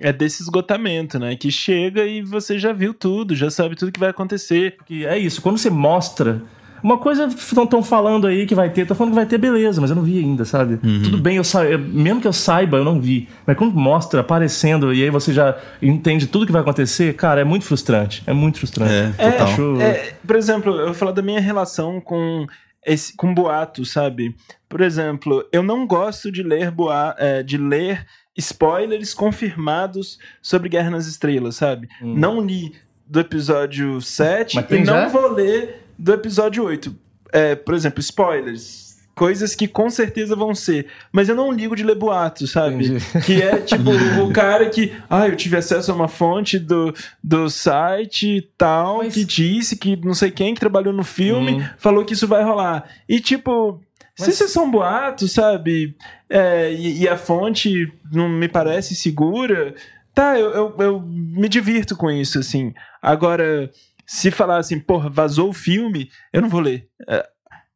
[0.00, 1.36] é desse esgotamento, né?
[1.36, 4.76] Que chega e você já viu tudo, já sabe tudo que vai acontecer.
[4.86, 6.42] Que é isso, quando você mostra.
[6.82, 9.80] Uma coisa não estão falando aí que vai ter, tô falando que vai ter, beleza,
[9.80, 10.76] mas eu não vi ainda, sabe?
[10.78, 11.64] Tudo bem, eu sa...
[11.64, 13.28] eu- mesmo que eu saiba, eu não vi.
[13.46, 17.44] Mas quando mostra aparecendo e aí você já entende tudo que vai acontecer, cara, é
[17.44, 18.22] muito frustrante.
[18.26, 18.92] É muito frustrante.
[18.92, 19.46] É, É, total.
[19.48, 22.46] Acho- é, por exemplo, eu vou falar da minha relação com
[22.86, 24.34] esse com boato, sabe?
[24.68, 28.06] Por exemplo, eu não gosto de ler boa, é, de ler
[28.36, 31.88] spoilers confirmados sobre Guerra nas Estrelas, sabe?
[32.00, 32.72] Não li
[33.06, 35.08] do episódio 7 Mas e não já?
[35.08, 36.94] vou ler do episódio 8.
[37.32, 38.88] É, por exemplo, spoilers.
[39.14, 40.86] Coisas que com certeza vão ser.
[41.10, 42.86] Mas eu não ligo de ler boatos, sabe?
[42.86, 43.04] Entendi.
[43.26, 43.90] Que é tipo
[44.22, 44.92] o cara que.
[45.10, 49.76] Ah, eu tive acesso a uma fonte do, do site e tal, Mas- que disse
[49.76, 51.68] que não sei quem que trabalhou no filme Hum.
[51.78, 52.88] falou que isso vai rolar.
[53.08, 53.80] E tipo.
[54.14, 55.96] Se Mas- isso é só um boato, sabe?
[56.30, 59.74] É, e, e a fonte não me parece segura,
[60.14, 62.72] tá, eu, eu, eu me divirto com isso, assim.
[63.02, 63.68] Agora,
[64.08, 66.86] se falar assim, porra, vazou o filme, eu não vou ler.
[67.06, 67.28] É,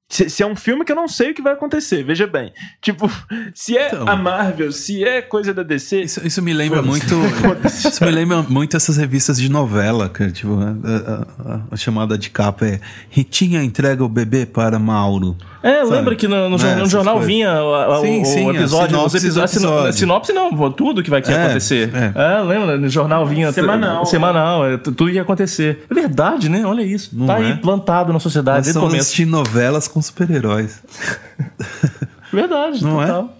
[0.08, 2.52] se, se é um filme que eu não sei o que vai acontecer, veja bem.
[2.82, 3.10] Tipo,
[3.54, 4.08] se é Então.
[4.08, 6.02] a Marvel, se é coisa da DC.
[6.02, 7.14] Isso, isso me lembra muito.
[7.66, 10.30] Isso me lembra muito essas revistas de novela, cara.
[10.30, 12.80] Tipo, a, a- a- a chamada de capa é
[13.10, 15.36] Ritinha entrega o bebê para Mauro.
[15.62, 15.90] É, Sabe?
[15.90, 17.32] lembra que no, no, Né, no jornal coisas.
[17.32, 19.88] vinha o, a- o- Sim, o sim, a episódio, os sinopse do episódios, a episódio.
[19.88, 21.90] a sinopse não, tudo que vai que ia É, acontecer.
[21.94, 22.12] é.
[22.38, 22.76] É, lembra?
[22.76, 23.52] No jornal vinha.
[23.52, 24.04] Semanal.
[24.04, 25.84] Semanal, é, tu- tudo que ia acontecer.
[25.88, 26.64] É verdade, né?
[26.66, 27.10] Olha isso.
[27.12, 27.46] Não tá é?
[27.46, 29.00] aí plantado na sociedade Nós desde o começo.
[29.02, 30.82] assistindo novelas com super-heróis.
[32.32, 33.06] Verdade, Não é?
[33.06, 33.36] total.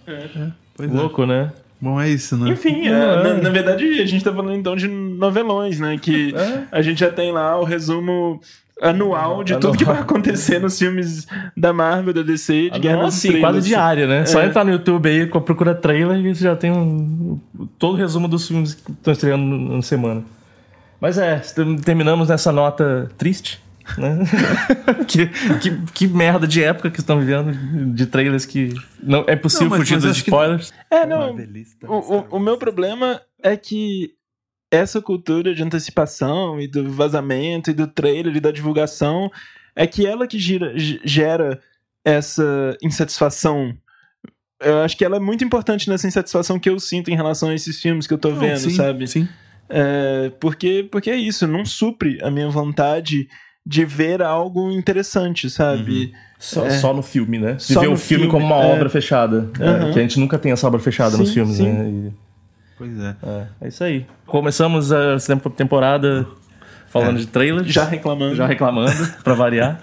[0.77, 0.95] Pois é.
[0.95, 1.51] Louco, né?
[1.81, 2.51] Bom, é isso, né?
[2.53, 3.41] Enfim, é, Não, na, é.
[3.41, 5.99] na verdade, a gente tá falando então de novelões, né?
[6.01, 6.63] Que É.
[6.71, 8.41] a gente já tem lá o resumo
[8.83, 9.79] anual de tudo Anual.
[9.79, 11.27] que vai acontecer nos filmes
[11.57, 13.41] da Marvel, da DC, de Guerra nas Estrelas.
[13.41, 14.27] quase diária, né?
[14.27, 14.47] Só É.
[14.47, 17.39] entrar no YouTube aí, com a procura trailer e você já tem um,
[17.79, 19.45] todo o resumo dos filmes que estão estreando
[19.77, 20.23] na semana.
[21.01, 21.41] Mas é,
[21.85, 23.61] terminamos nessa nota triste,
[23.99, 24.19] né?
[25.09, 25.27] que,
[25.61, 27.53] que, que merda de época que estão vivendo,
[27.95, 28.73] de trailers que
[29.03, 30.73] não é possível Não, mas- fugir mas dos acho que- spoilers.
[30.91, 31.37] É, não.
[31.89, 34.11] O, o, o meu problema é que
[34.73, 39.31] essa cultura de antecipação e do vazamento e do trailer e da divulgação
[39.77, 40.73] é que ela que gira-
[41.05, 41.61] gera
[42.05, 43.75] essa insatisfação.
[44.61, 47.55] Eu acho que ela é muito importante nessa insatisfação que eu sinto em relação a
[47.55, 49.07] esses filmes que eu tô Não, vendo, sim, sabe?
[49.07, 49.29] Sim.
[49.69, 53.29] É, porque, porque é isso, não supre a minha vontade
[53.65, 56.13] de ver algo interessante, sabe?
[56.39, 56.71] Só, É.
[56.71, 57.57] só no filme, né?
[57.59, 58.73] Só Viver no o filme, filme, como uma é.
[58.75, 59.49] obra fechada.
[59.61, 59.93] É, Aham.
[59.93, 61.69] que a gente nunca tem essa obra fechada nos Sim, filmes, sim.
[61.69, 61.89] né?
[62.09, 62.13] E-
[62.87, 63.17] Pois é.
[63.23, 64.07] é, é isso aí.
[64.27, 66.27] Começamos a tempo- temporada
[66.91, 67.73] falando de trailers.
[67.73, 68.35] Já reclamando.
[68.35, 68.93] já reclamando,
[69.25, 69.81] pra variar.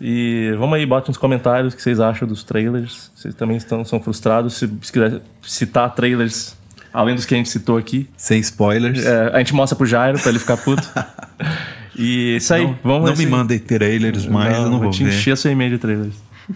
[0.00, 3.10] E vamos aí, bote nos comentários o que vocês acham dos trailers.
[3.14, 4.54] Vocês também estão, são frustrados.
[4.54, 6.56] Se, se quiser citar trailers,
[6.92, 9.04] além dos que a gente citou aqui, Sem spoilers.
[9.04, 10.82] é, a gente mostra pro Jairo pra ele ficar puto.
[12.02, 13.24] E isso aí, não vamos não assim.
[13.26, 15.10] me mandem trailers mais, eu não vou te ver.
[15.10, 16.14] encher seu e-mail de trailers.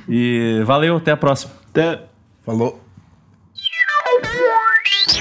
[0.09, 1.53] E valeu, até a próxima.
[1.71, 2.01] Até-
[2.47, 2.83] Falou.